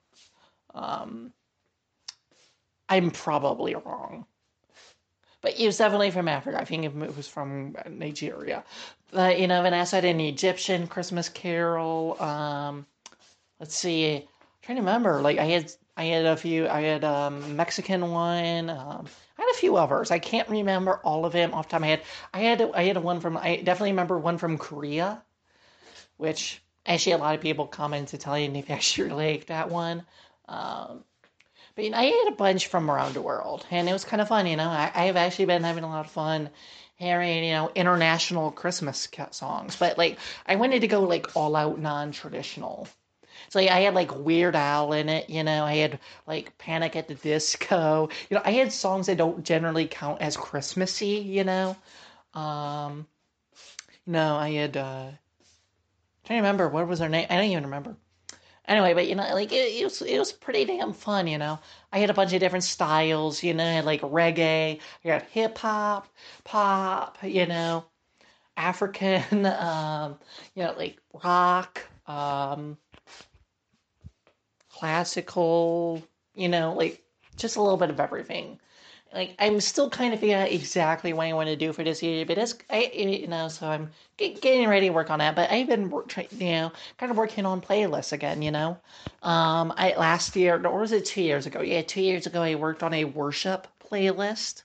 Um, 0.75 1.33
I'm 2.91 3.11
probably 3.11 3.75
wrong. 3.75 4.27
But 5.41 5.53
he 5.53 5.65
was 5.65 5.79
definitely 5.79 6.11
from 6.11 6.29
Africa. 6.29 6.61
I 6.61 6.65
think 6.65 6.85
it 6.85 7.17
was 7.17 7.27
from 7.27 7.75
Nigeria. 7.89 8.65
You 9.15 9.47
know, 9.47 9.63
Vanessa 9.63 9.97
had 9.97 10.05
an 10.05 10.21
Egyptian 10.21 10.87
Christmas 10.89 11.31
carol. 11.31 12.21
Um, 12.21 12.87
let's 13.61 13.75
see. 13.75 14.17
I'm 14.17 14.23
trying 14.61 14.77
to 14.77 14.83
remember. 14.83 15.23
Like, 15.23 15.39
I 15.39 15.45
had 15.45 15.73
I 15.97 16.05
had 16.05 16.27
a 16.27 16.37
few. 16.37 16.69
I 16.69 16.83
had 16.83 17.05
a 17.05 17.13
um, 17.13 17.57
Mexican 17.57 18.11
one. 18.11 18.69
Um, 18.69 19.07
I 19.39 19.43
had 19.43 19.51
a 19.53 19.59
few 19.59 19.77
others. 19.77 20.11
I 20.11 20.19
can't 20.19 20.49
remember 20.51 20.97
all 21.03 21.25
of 21.25 21.33
them 21.33 21.55
off 21.55 21.69
the 21.69 21.71
top 21.71 21.79
of 21.79 21.83
my 21.83 21.87
head. 21.89 22.03
I 22.35 22.41
had 22.41 22.61
I 22.75 22.83
had 22.83 22.99
one 22.99 23.21
from. 23.21 23.39
I 23.39 23.57
definitely 23.57 23.93
remember 23.93 24.19
one 24.19 24.37
from 24.37 24.59
Korea, 24.59 25.23
which 26.19 26.63
actually 26.89 27.13
a 27.13 27.19
lot 27.19 27.35
of 27.35 27.41
people 27.41 27.67
comment 27.67 28.09
to 28.09 28.19
tell 28.19 28.39
you 28.39 28.51
if 28.51 28.69
you 28.69 28.75
actually 28.75 29.11
like 29.11 29.47
that 29.47 29.71
one. 29.71 30.05
Um, 30.49 31.05
but 31.75 31.85
you 31.85 31.91
know, 31.91 31.99
I 31.99 32.05
had 32.05 32.33
a 32.33 32.37
bunch 32.37 32.67
from 32.67 32.91
around 32.91 33.15
the 33.15 33.23
world, 33.23 33.65
and 33.71 33.89
it 33.89 33.93
was 33.93 34.05
kind 34.05 34.21
of 34.21 34.29
fun. 34.29 34.47
You 34.47 34.57
know, 34.57 34.69
I, 34.69 34.91
I 34.95 35.05
have 35.05 35.17
actually 35.17 35.45
been 35.47 35.63
having 35.63 35.85
a 35.85 35.89
lot 35.89 36.07
of 36.07 36.11
fun 36.11 36.51
hearing 36.97 37.45
you 37.45 37.53
know 37.53 37.71
international 37.75 38.51
Christmas 38.51 39.07
songs. 39.31 39.77
But 39.77 39.99
like, 39.99 40.19
I 40.47 40.57
wanted 40.57 40.81
to 40.81 40.89
go 40.89 41.03
like 41.03 41.37
all 41.37 41.55
out 41.55 41.79
non 41.79 42.11
traditional. 42.11 42.89
So 43.51 43.61
I 43.61 43.65
had 43.81 43.95
like 43.95 44.15
Weird 44.17 44.57
Al 44.57 44.93
in 44.93 45.09
it, 45.09 45.31
you 45.31 45.45
know. 45.45 45.65
I 45.65 45.77
had 45.77 46.01
like 46.27 46.59
Panic 46.59 46.97
at 46.97 47.07
the 47.09 47.15
Disco. 47.15 48.09
You 48.29 48.37
know, 48.37 48.43
I 48.45 48.53
had 48.53 48.73
songs 48.73 49.07
that 49.07 49.17
don't 49.19 49.45
generally 49.45 49.87
count 49.87 50.21
as 50.21 50.37
Christmassy, 50.37 51.19
you 51.19 51.45
know. 51.45 51.77
Um, 52.35 53.07
no, 54.07 54.37
I 54.37 54.51
had. 54.51 54.77
uh 54.77 55.11
to 56.37 56.43
remember 56.43 56.69
what 56.69 56.87
was 56.87 57.01
her 57.01 57.09
name. 57.09 57.27
I 57.31 57.37
don't 57.37 57.45
even 57.47 57.65
remember. 57.65 57.97
Anyway, 58.67 58.93
but 58.93 59.09
you 59.09 59.15
know, 59.15 59.27
like 59.33 59.51
it, 59.51 59.81
it, 59.81 59.85
was 59.85 60.03
it 60.03 60.19
was 60.19 60.31
pretty 60.31 60.67
damn 60.67 60.93
fun, 60.93 61.27
you 61.27 61.39
know. 61.39 61.59
I 61.91 61.99
had 61.99 62.11
a 62.11 62.15
bunch 62.15 62.35
of 62.35 62.41
different 62.41 62.65
styles, 62.65 63.43
you 63.43 63.55
know, 63.55 63.65
I 63.65 63.73
had 63.73 63.87
like 63.87 64.03
reggae, 64.03 64.79
I 65.05 65.09
got 65.09 65.23
hip 65.23 65.57
hop, 65.57 66.07
pop, 66.45 67.17
you 67.23 67.47
know, 67.47 67.87
African, 68.59 69.47
um, 69.47 70.19
you 70.55 70.65
know, 70.65 70.75
like 70.77 70.99
rock, 71.25 71.83
um, 72.07 72.77
classical, 74.69 76.03
you 76.35 76.49
know, 76.51 76.75
like 76.75 77.03
just 77.37 77.57
a 77.57 77.63
little 77.63 77.79
bit 77.79 77.89
of 77.89 78.01
everything 78.01 78.61
like 79.13 79.35
I'm 79.39 79.61
still 79.61 79.89
kind 79.91 80.13
of 80.13 80.21
figuring 80.21 80.43
out 80.43 80.53
exactly 80.53 81.13
what 81.13 81.27
I 81.27 81.33
want 81.33 81.49
to 81.49 81.57
do 81.57 81.73
for 81.73 81.83
this 81.83 82.03
year, 82.03 82.27
but 82.27 82.39
it's 82.39 82.55
I 82.71 82.91
you 82.95 83.27
know 83.27 83.49
so 83.49 83.67
I'm 83.69 83.91
getting 84.17 84.69
ready 84.69 84.89
to 84.89 84.93
work 84.93 85.11
on 85.11 85.19
that. 85.21 85.35
But 85.35 85.51
I've 85.51 85.67
been 85.67 85.91
you 86.33 86.51
know 86.53 86.73
kind 86.99 87.11
of 87.11 87.17
working 87.17 87.47
on 87.47 87.61
playlists 87.61 88.13
again. 88.13 88.43
You 88.43 88.51
know, 88.51 88.79
um, 89.23 89.73
I 89.77 89.95
last 89.97 90.37
year 90.37 90.65
or 90.65 90.81
was 90.81 90.93
it 90.93 91.05
two 91.07 91.23
years 91.23 91.47
ago? 91.47 91.61
Yeah, 91.63 91.83
two 91.83 92.03
years 92.03 92.27
ago 92.27 92.43
I 92.43 92.55
worked 92.55 92.83
on 92.83 92.95
a 92.95 93.05
worship 93.05 93.67
playlist. 93.91 94.63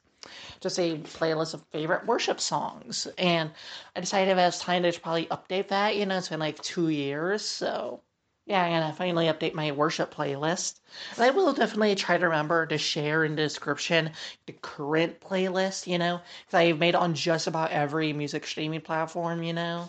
Just 0.62 0.80
a 0.80 0.98
playlist 0.98 1.54
of 1.54 1.64
favorite 1.72 2.06
worship 2.06 2.40
songs, 2.40 3.08
and 3.18 3.52
I 3.96 4.00
decided 4.00 4.32
it 4.32 4.36
was 4.36 4.60
time 4.60 4.84
to 4.84 5.00
probably 5.00 5.26
update 5.26 5.68
that. 5.68 5.98
You 5.98 6.06
know, 6.06 6.18
it's 6.18 6.30
been 6.30 6.40
like 6.40 6.62
two 6.62 6.88
years, 6.90 7.46
so 7.46 8.00
yeah, 8.46 8.62
I'm 8.62 8.72
gonna 8.72 8.94
finally 8.94 9.28
update 9.28 9.54
my 9.54 9.72
worship 9.72 10.14
playlist. 10.14 10.80
And 11.16 11.24
I 11.24 11.30
will 11.30 11.54
definitely 11.54 11.96
try 11.96 12.18
to 12.18 12.26
remember 12.26 12.66
to 12.66 12.78
share 12.78 13.24
in 13.24 13.36
the 13.36 13.44
description 13.44 14.12
the 14.46 14.54
current 14.54 15.22
playlist, 15.22 15.88
you 15.88 15.98
know, 15.98 16.20
because 16.46 16.58
I've 16.58 16.80
made 16.80 16.90
it 16.90 16.96
on 16.96 17.16
just 17.16 17.48
about 17.48 17.72
every 17.72 18.12
music 18.12 18.46
streaming 18.46 18.82
platform, 18.82 19.44
you 19.44 19.54
know. 19.54 19.88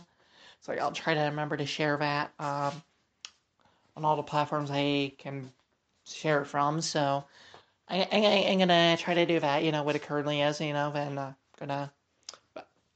So 0.61 0.73
I'll 0.73 0.93
try 0.93 1.15
to 1.15 1.21
remember 1.23 1.57
to 1.57 1.67
share 1.67 1.97
that 1.97 2.33
um, 2.39 2.83
on 3.97 4.05
all 4.05 4.17
the 4.17 4.23
platforms 4.23 4.71
I 4.71 5.13
can 5.19 5.53
share 6.05 6.43
it 6.43 6.47
from. 6.47 6.81
So 6.81 7.25
I, 7.89 8.09
I'm 8.13 8.59
gonna 8.59 8.97
try 8.99 9.15
to 9.15 9.27
do 9.27 9.41
that, 9.41 9.65
you 9.65 9.73
know, 9.73 9.83
what 9.83 9.97
it 9.97 10.03
currently 10.03 10.41
is, 10.41 10.61
you 10.61 10.73
know, 10.73 10.93
and 10.95 11.19
uh, 11.19 11.33
gonna 11.59 11.93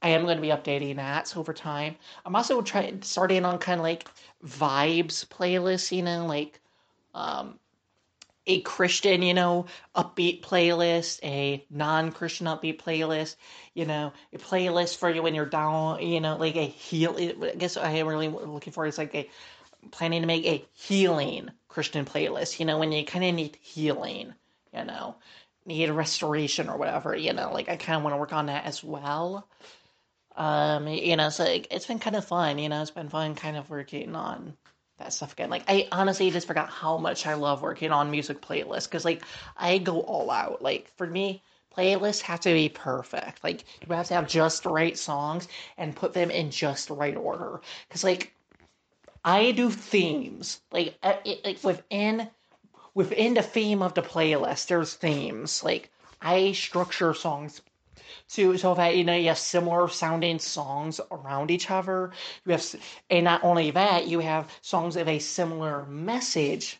I 0.01 0.09
am 0.09 0.23
going 0.23 0.37
to 0.37 0.41
be 0.41 0.49
updating 0.49 0.95
that 0.95 1.35
over 1.35 1.53
time. 1.53 1.95
I'm 2.25 2.35
also 2.35 2.61
trying 2.61 3.01
starting 3.01 3.45
on 3.45 3.57
kind 3.57 3.79
of 3.79 3.83
like 3.83 4.07
vibes 4.45 5.25
playlist, 5.25 5.95
you 5.95 6.03
know, 6.03 6.25
like 6.25 6.59
um, 7.13 7.59
a 8.47 8.61
Christian, 8.61 9.21
you 9.21 9.33
know, 9.33 9.65
upbeat 9.95 10.41
playlist, 10.41 11.19
a 11.23 11.65
non-Christian 11.69 12.47
upbeat 12.47 12.79
playlist, 12.81 13.35
you 13.73 13.85
know, 13.85 14.13
a 14.33 14.37
playlist 14.37 14.97
for 14.97 15.09
you 15.09 15.21
when 15.21 15.35
you're 15.35 15.45
down, 15.45 16.01
you 16.01 16.21
know, 16.21 16.37
like 16.37 16.55
a 16.55 16.65
heal. 16.65 17.15
I 17.17 17.55
guess 17.55 17.75
what 17.75 17.85
I 17.85 17.91
am 17.91 18.07
really 18.07 18.29
looking 18.29 18.73
for 18.73 18.85
is 18.85 18.97
like 18.97 19.13
a 19.15 19.29
planning 19.91 20.21
to 20.21 20.27
make 20.27 20.45
a 20.45 20.65
healing 20.73 21.49
Christian 21.67 22.05
playlist, 22.05 22.59
you 22.59 22.65
know, 22.65 22.79
when 22.79 22.91
you 22.91 23.05
kind 23.05 23.25
of 23.25 23.35
need 23.35 23.57
healing, 23.61 24.33
you 24.73 24.83
know, 24.85 25.15
need 25.65 25.89
restoration 25.89 26.69
or 26.69 26.77
whatever, 26.77 27.15
you 27.15 27.33
know, 27.33 27.51
like 27.53 27.69
I 27.69 27.75
kind 27.75 27.97
of 27.97 28.03
want 28.03 28.13
to 28.13 28.17
work 28.17 28.33
on 28.33 28.47
that 28.47 28.65
as 28.65 28.83
well. 28.83 29.47
Um, 30.39 30.87
you 30.87 31.17
know, 31.17 31.29
so 31.29 31.43
it, 31.43 31.67
it's 31.69 31.85
been 31.85 31.99
kind 31.99 32.15
of 32.15 32.23
fun. 32.23 32.57
You 32.59 32.69
know, 32.69 32.81
it's 32.81 32.91
been 32.91 33.09
fun 33.09 33.35
kind 33.35 33.57
of 33.57 33.69
working 33.69 34.15
on 34.15 34.53
that 34.97 35.11
stuff 35.11 35.33
again. 35.33 35.49
Like, 35.49 35.63
I 35.67 35.89
honestly 35.91 36.31
just 36.31 36.47
forgot 36.47 36.69
how 36.69 36.97
much 36.97 37.27
I 37.27 37.33
love 37.33 37.61
working 37.61 37.91
on 37.91 38.09
music 38.09 38.41
playlists 38.41 38.85
because, 38.85 39.03
like, 39.03 39.21
I 39.57 39.79
go 39.79 39.99
all 39.99 40.31
out. 40.31 40.61
Like, 40.61 40.89
for 40.95 41.05
me, 41.05 41.43
playlists 41.77 42.21
have 42.21 42.39
to 42.41 42.53
be 42.53 42.69
perfect. 42.69 43.43
Like, 43.43 43.65
you 43.85 43.93
have 43.93 44.07
to 44.07 44.13
have 44.13 44.29
just 44.29 44.63
the 44.63 44.69
right 44.69 44.97
songs 44.97 45.49
and 45.77 45.93
put 45.93 46.13
them 46.13 46.31
in 46.31 46.51
just 46.51 46.87
the 46.87 46.95
right 46.95 47.17
order. 47.17 47.59
Because, 47.89 48.05
like, 48.05 48.33
I 49.25 49.51
do 49.51 49.69
themes. 49.69 50.61
Like, 50.71 50.95
it, 51.03 51.43
like 51.43 51.63
within 51.65 52.29
within 52.93 53.33
the 53.33 53.41
theme 53.41 53.81
of 53.81 53.93
the 53.93 54.01
playlist, 54.01 54.67
there's 54.67 54.93
themes. 54.93 55.63
Like, 55.63 55.89
I 56.21 56.53
structure 56.53 57.13
songs 57.13 57.61
to 58.29 58.57
so 58.57 58.73
that 58.75 58.95
you 58.97 59.03
know 59.03 59.15
you 59.15 59.27
have 59.29 59.37
similar 59.37 59.87
sounding 59.87 60.39
songs 60.39 60.99
around 61.11 61.51
each 61.51 61.69
other. 61.71 62.11
You 62.45 62.53
have, 62.53 62.75
and 63.09 63.23
not 63.25 63.43
only 63.43 63.71
that, 63.71 64.07
you 64.07 64.19
have 64.19 64.49
songs 64.61 64.95
of 64.95 65.07
a 65.07 65.19
similar 65.19 65.85
message, 65.85 66.79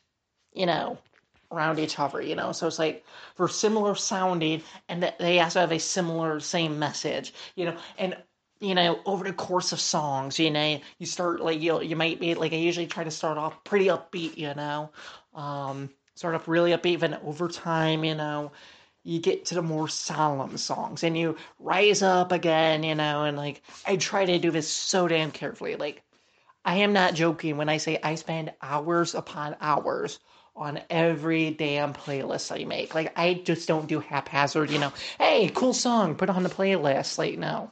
you 0.54 0.66
know, 0.66 0.98
around 1.52 1.80
each 1.80 2.00
other. 2.00 2.22
You 2.22 2.36
know, 2.36 2.52
so 2.52 2.68
it's 2.68 2.80
like 2.80 3.06
for 3.36 3.48
similar 3.48 3.96
sounding, 3.96 4.62
and 4.88 5.14
they 5.20 5.40
also 5.40 5.60
have 5.62 5.72
a 5.72 5.80
similar 5.80 6.40
same 6.40 6.80
message. 6.80 7.34
You 7.56 7.66
know, 7.66 7.78
and 7.98 8.18
you 8.60 8.76
know, 8.76 9.00
over 9.06 9.24
the 9.24 9.34
course 9.34 9.72
of 9.72 9.80
songs, 9.80 10.38
you 10.38 10.52
know, 10.52 10.80
you 10.98 11.06
start 11.06 11.42
like 11.42 11.62
you 11.62 11.82
you 11.82 11.96
might 11.96 12.20
be 12.20 12.36
like 12.36 12.54
I 12.54 12.58
usually 12.58 12.88
try 12.88 13.04
to 13.04 13.12
start 13.12 13.38
off 13.38 13.64
pretty 13.64 13.86
upbeat, 13.88 14.38
you 14.38 14.54
know, 14.54 14.92
um, 15.34 15.90
start 16.16 16.36
off 16.36 16.48
really 16.48 16.72
upbeat, 16.72 17.02
and 17.04 17.16
over 17.24 17.48
time, 17.48 18.04
you 18.04 18.16
know, 18.16 18.52
you 19.10 19.20
get 19.20 19.46
to 19.46 19.56
the 19.56 19.62
more 19.64 19.88
solemn 19.88 20.58
songs 20.58 21.04
and 21.04 21.18
you 21.18 21.36
rise 21.58 22.04
up 22.04 22.32
again, 22.32 22.84
you 22.84 22.94
know, 22.94 23.24
and 23.24 23.36
like 23.36 23.64
I 23.86 23.96
try 23.96 24.24
to 24.24 24.38
do 24.38 24.52
this 24.52 24.70
so 24.70 25.08
damn 25.08 25.32
carefully. 25.32 25.76
Like 25.76 26.04
I 26.64 26.76
am 26.78 26.94
not 26.94 27.16
joking 27.16 27.58
when 27.58 27.70
I 27.70 27.78
say 27.78 28.00
I 28.04 28.16
spend 28.16 28.54
hours 28.62 29.16
upon 29.16 29.56
hours 29.62 30.20
on 30.56 30.80
every 30.92 31.50
damn 31.50 31.94
playlist 31.94 32.56
I 32.56 32.66
make. 32.66 32.94
Like 32.94 33.18
I 33.18 33.34
just 33.34 33.68
don't 33.68 33.88
do 33.88 34.00
haphazard, 34.00 34.70
you 34.70 34.78
know, 34.78 34.94
hey, 35.18 35.50
cool 35.50 35.74
song, 35.74 36.14
put 36.14 36.30
on 36.30 36.44
the 36.44 36.50
playlist. 36.50 37.18
Like 37.18 37.40
no. 37.40 37.72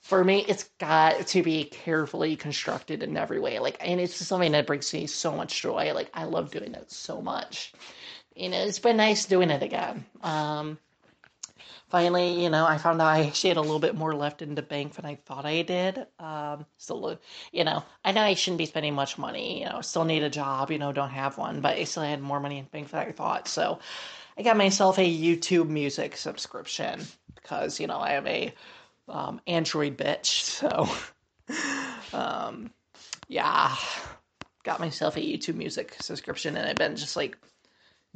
For 0.00 0.24
me, 0.24 0.42
it's 0.48 0.70
got 0.78 1.26
to 1.26 1.42
be 1.42 1.64
carefully 1.64 2.36
constructed 2.36 3.02
in 3.02 3.18
every 3.18 3.38
way. 3.38 3.58
Like 3.58 3.76
and 3.80 4.00
it's 4.00 4.16
something 4.16 4.52
that 4.52 4.66
brings 4.66 4.94
me 4.94 5.06
so 5.08 5.32
much 5.32 5.60
joy. 5.60 5.92
Like 5.92 6.08
I 6.14 6.24
love 6.24 6.50
doing 6.50 6.74
it 6.74 6.90
so 6.90 7.20
much 7.20 7.74
you 8.38 8.48
know, 8.48 8.58
it's 8.58 8.78
been 8.78 8.96
nice 8.96 9.24
doing 9.24 9.50
it 9.50 9.62
again. 9.62 10.04
Um, 10.22 10.78
finally, 11.88 12.42
you 12.42 12.50
know, 12.50 12.64
I 12.64 12.78
found 12.78 13.02
out 13.02 13.08
I 13.08 13.24
actually 13.26 13.48
had 13.48 13.56
a 13.56 13.62
little 13.62 13.80
bit 13.80 13.96
more 13.96 14.14
left 14.14 14.42
in 14.42 14.54
the 14.54 14.62
bank 14.62 14.94
than 14.94 15.04
I 15.04 15.16
thought 15.16 15.44
I 15.44 15.62
did. 15.62 16.06
Um, 16.20 16.64
still, 16.76 17.18
you 17.52 17.64
know, 17.64 17.82
I 18.04 18.12
know 18.12 18.22
I 18.22 18.34
shouldn't 18.34 18.58
be 18.58 18.66
spending 18.66 18.94
much 18.94 19.18
money. 19.18 19.60
You 19.60 19.70
know, 19.70 19.80
still 19.80 20.04
need 20.04 20.22
a 20.22 20.30
job. 20.30 20.70
You 20.70 20.78
know, 20.78 20.92
don't 20.92 21.10
have 21.10 21.36
one, 21.36 21.60
but 21.60 21.76
I 21.76 21.84
still 21.84 22.04
had 22.04 22.22
more 22.22 22.38
money 22.38 22.58
in 22.58 22.64
the 22.64 22.70
bank 22.70 22.90
than 22.90 23.00
I 23.00 23.12
thought. 23.12 23.48
So, 23.48 23.80
I 24.38 24.42
got 24.42 24.56
myself 24.56 24.98
a 24.98 25.02
YouTube 25.02 25.68
Music 25.68 26.16
subscription 26.16 27.04
because 27.34 27.80
you 27.80 27.88
know 27.88 27.98
I 27.98 28.10
have 28.10 28.26
a 28.26 28.54
um, 29.08 29.40
Android 29.46 29.98
bitch. 29.98 30.60
So, 31.48 32.12
um, 32.12 32.70
yeah, 33.26 33.74
got 34.64 34.80
myself 34.80 35.16
a 35.16 35.20
YouTube 35.20 35.54
Music 35.54 35.96
subscription, 35.98 36.58
and 36.58 36.68
I've 36.68 36.76
been 36.76 36.94
just 36.94 37.16
like 37.16 37.38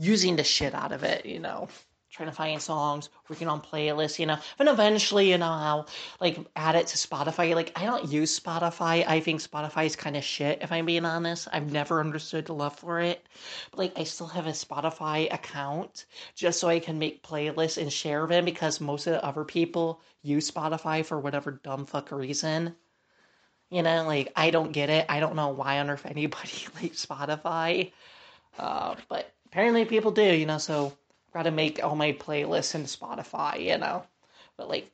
using 0.03 0.37
the 0.37 0.45
shit 0.45 0.75
out 0.75 0.93
of 0.93 1.05
it, 1.05 1.25
you 1.25 1.39
know, 1.39 1.69
trying 2.11 2.29
to 2.29 2.35
find 2.35 2.61
songs, 2.61 3.09
working 3.31 3.49
on 3.49 3.61
playlists, 3.63 4.19
you 4.19 4.27
know. 4.27 4.37
And 4.59 4.69
eventually, 4.69 5.31
you 5.31 5.39
know, 5.39 5.47
I'll 5.47 5.89
like 6.21 6.39
add 6.57 6.75
it 6.75 6.89
to 6.89 6.97
Spotify. 6.97 7.55
Like 7.55 7.73
I 7.77 7.85
don't 7.85 8.11
use 8.11 8.39
Spotify. 8.39 9.07
I 9.07 9.21
think 9.21 9.41
Spotify 9.41 9.87
is 9.87 9.97
kind 9.97 10.17
of 10.17 10.25
shit 10.25 10.59
if 10.61 10.73
I'm 10.73 10.87
being 10.87 11.05
honest. 11.05 11.49
I've 11.53 11.73
never 11.73 12.01
understood 12.01 12.47
the 12.47 12.53
love 12.53 12.77
for 12.77 13.01
it. 13.01 13.25
But 13.71 13.79
like 13.79 13.93
I 13.97 14.05
still 14.05 14.27
have 14.27 14.47
a 14.47 14.51
Spotify 14.51 15.33
account 15.33 16.07
just 16.35 16.59
so 16.59 16.69
I 16.69 16.81
can 16.81 16.99
make 16.99 17.23
playlists 17.23 17.81
and 17.81 17.93
share 17.93 18.27
them 18.27 18.45
because 18.45 18.81
most 18.81 19.07
of 19.07 19.13
the 19.13 19.25
other 19.25 19.45
people 19.45 20.03
use 20.23 20.51
Spotify 20.51 21.07
for 21.07 21.21
whatever 21.21 21.53
dumb 21.63 21.87
fuck 21.87 22.11
reason. 22.11 22.75
You 23.71 23.83
know, 23.83 24.05
like 24.05 24.33
I 24.35 24.51
don't 24.51 24.73
get 24.73 24.91
it. 24.91 25.07
I 25.09 25.21
don't 25.21 25.37
know 25.37 25.49
why 25.49 25.79
on 25.79 25.89
earth 25.89 26.05
anybody 26.11 26.67
likes 26.83 27.07
Spotify. 27.07 27.93
Uh, 28.59 28.97
but 29.09 29.33
apparently 29.53 29.85
people 29.85 30.11
do, 30.11 30.35
you 30.35 30.47
know, 30.47 30.59
so 30.59 30.87
I've 30.87 31.33
got 31.35 31.43
to 31.43 31.51
make 31.51 31.85
all 31.85 31.95
my 31.95 32.13
playlists 32.13 32.75
in 32.75 32.85
Spotify, 32.85 33.63
you 33.63 33.79
know. 33.79 34.05
But 34.57 34.69
like 34.69 34.91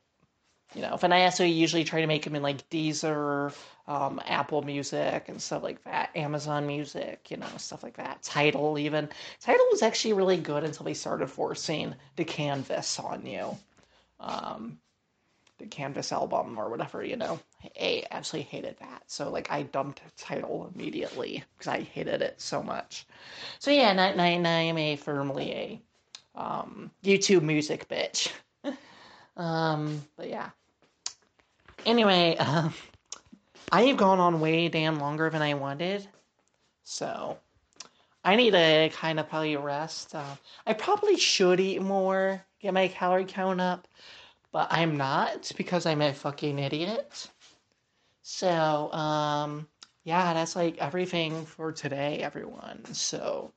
you 0.74 0.82
know, 0.82 0.98
and 1.02 1.14
I 1.14 1.24
also 1.24 1.44
usually 1.44 1.84
try 1.84 2.02
to 2.02 2.06
make 2.06 2.24
them 2.24 2.34
in 2.34 2.42
like 2.42 2.68
Deezer, 2.68 3.54
um, 3.86 4.20
Apple 4.26 4.60
Music, 4.62 5.28
and 5.28 5.40
stuff 5.40 5.62
like 5.62 5.82
that, 5.84 6.14
Amazon 6.14 6.66
Music, 6.66 7.30
you 7.30 7.38
know, 7.38 7.46
stuff 7.56 7.82
like 7.82 7.96
that. 7.96 8.22
Tidal 8.22 8.78
even. 8.78 9.08
Tidal 9.40 9.64
was 9.70 9.82
actually 9.82 10.12
really 10.12 10.36
good 10.36 10.64
until 10.64 10.84
they 10.84 10.92
started 10.92 11.28
forcing 11.28 11.94
the 12.16 12.24
Canvas 12.24 12.98
on 12.98 13.24
you. 13.24 13.56
Um, 14.20 14.78
the 15.58 15.66
Canvas 15.66 16.12
album 16.12 16.58
or 16.58 16.70
whatever, 16.70 17.04
you 17.04 17.16
know. 17.16 17.38
I 17.80 18.04
absolutely 18.10 18.50
hated 18.50 18.76
that. 18.80 19.02
So, 19.06 19.30
like, 19.30 19.50
I 19.50 19.62
dumped 19.62 20.00
Tidal 20.16 20.70
immediately 20.74 21.42
because 21.56 21.68
I 21.68 21.80
hated 21.80 22.22
it 22.22 22.40
so 22.40 22.62
much. 22.62 23.06
So, 23.58 23.70
yeah, 23.70 23.94
I, 23.98 24.20
I, 24.20 24.34
I 24.34 24.60
am 24.60 24.78
a 24.78 24.96
firmly 24.96 25.52
a 25.52 25.82
um, 26.40 26.90
YouTube 27.02 27.42
music 27.42 27.88
bitch. 27.88 28.30
um, 29.36 30.02
but 30.16 30.28
yeah. 30.28 30.50
Anyway, 31.84 32.36
uh, 32.38 32.70
I 33.70 33.82
have 33.82 33.96
gone 33.96 34.18
on 34.18 34.40
way 34.40 34.68
damn 34.68 34.98
longer 34.98 35.30
than 35.30 35.42
I 35.42 35.54
wanted. 35.54 36.06
So 36.82 37.38
I 38.24 38.36
need 38.36 38.52
to 38.52 38.90
kind 38.94 39.20
of 39.20 39.28
probably 39.28 39.56
rest. 39.56 40.14
Uh, 40.14 40.36
I 40.66 40.72
probably 40.72 41.16
should 41.16 41.60
eat 41.60 41.82
more, 41.82 42.44
get 42.60 42.74
my 42.74 42.88
calorie 42.88 43.24
count 43.26 43.60
up, 43.60 43.86
but 44.52 44.68
I'm 44.70 44.96
not 44.96 45.50
because 45.56 45.86
I'm 45.86 46.02
a 46.02 46.12
fucking 46.12 46.58
idiot. 46.58 47.28
So, 48.22 48.92
um, 48.92 49.68
yeah, 50.04 50.34
that's 50.34 50.56
like 50.56 50.78
everything 50.78 51.44
for 51.46 51.72
today, 51.72 52.18
everyone. 52.18 52.84
So, 52.92 53.52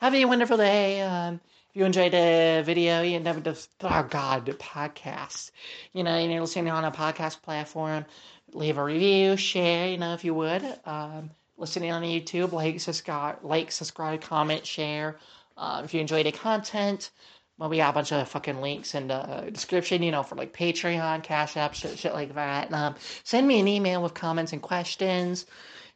have 0.00 0.14
a 0.14 0.24
wonderful 0.24 0.56
day. 0.56 1.00
Um, 1.00 1.40
if 1.70 1.76
you 1.76 1.84
enjoyed 1.84 2.12
the 2.12 2.62
video, 2.64 3.02
you 3.02 3.18
never 3.20 3.40
just, 3.40 3.70
oh 3.82 4.06
God, 4.08 4.46
podcast. 4.46 5.50
You 5.92 6.04
know, 6.04 6.18
you're 6.18 6.40
listening 6.40 6.70
on 6.70 6.84
a 6.84 6.90
podcast 6.90 7.42
platform, 7.42 8.04
leave 8.52 8.78
a 8.78 8.84
review, 8.84 9.36
share, 9.36 9.88
you 9.88 9.98
know, 9.98 10.14
if 10.14 10.24
you 10.24 10.34
would. 10.34 10.62
Um, 10.84 11.30
listening 11.56 11.92
on 11.92 12.02
YouTube, 12.02 12.52
like, 12.52 12.80
subscribe, 12.80 13.38
like, 13.42 13.72
subscribe, 13.72 14.20
comment, 14.20 14.66
share. 14.66 15.18
Uh, 15.56 15.82
if 15.84 15.94
you 15.94 16.00
enjoy 16.00 16.22
the 16.22 16.32
content, 16.32 17.10
well, 17.58 17.70
we 17.70 17.78
got 17.78 17.90
a 17.90 17.92
bunch 17.92 18.12
of 18.12 18.28
fucking 18.28 18.60
links 18.60 18.94
in 18.94 19.08
the 19.08 19.48
description, 19.50 20.02
you 20.02 20.10
know, 20.10 20.22
for 20.22 20.34
like 20.34 20.52
Patreon, 20.52 21.22
Cash 21.22 21.56
App, 21.56 21.74
shit, 21.74 21.98
shit 21.98 22.12
like 22.12 22.34
that. 22.34 22.72
Um, 22.72 22.96
send 23.24 23.48
me 23.48 23.60
an 23.60 23.68
email 23.68 24.02
with 24.02 24.14
comments 24.14 24.52
and 24.52 24.60
questions. 24.60 25.46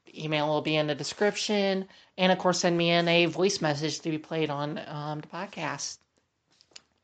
The 0.07 0.25
email 0.25 0.49
will 0.49 0.63
be 0.63 0.77
in 0.77 0.87
the 0.87 0.95
description. 0.95 1.87
And 2.17 2.33
of 2.33 2.39
course, 2.39 2.61
send 2.61 2.77
me 2.77 2.91
in 2.91 3.07
a 3.09 3.27
voice 3.27 3.61
message 3.61 4.01
to 4.01 4.11
be 4.11 4.19
played 4.19 4.49
on 4.49 4.81
um, 4.87 5.21
the 5.21 5.29
podcast. 5.29 5.99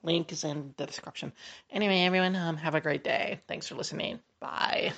Link 0.03 0.33
is 0.33 0.45
in 0.45 0.73
the 0.77 0.87
description. 0.87 1.33
Anyway, 1.71 2.01
everyone, 2.01 2.37
um, 2.37 2.57
have 2.57 2.75
a 2.75 2.81
great 2.81 3.05
day. 3.05 3.41
Thanks 3.49 3.69
for 3.69 3.75
listening. 3.75 4.21
Bye. 4.41 4.93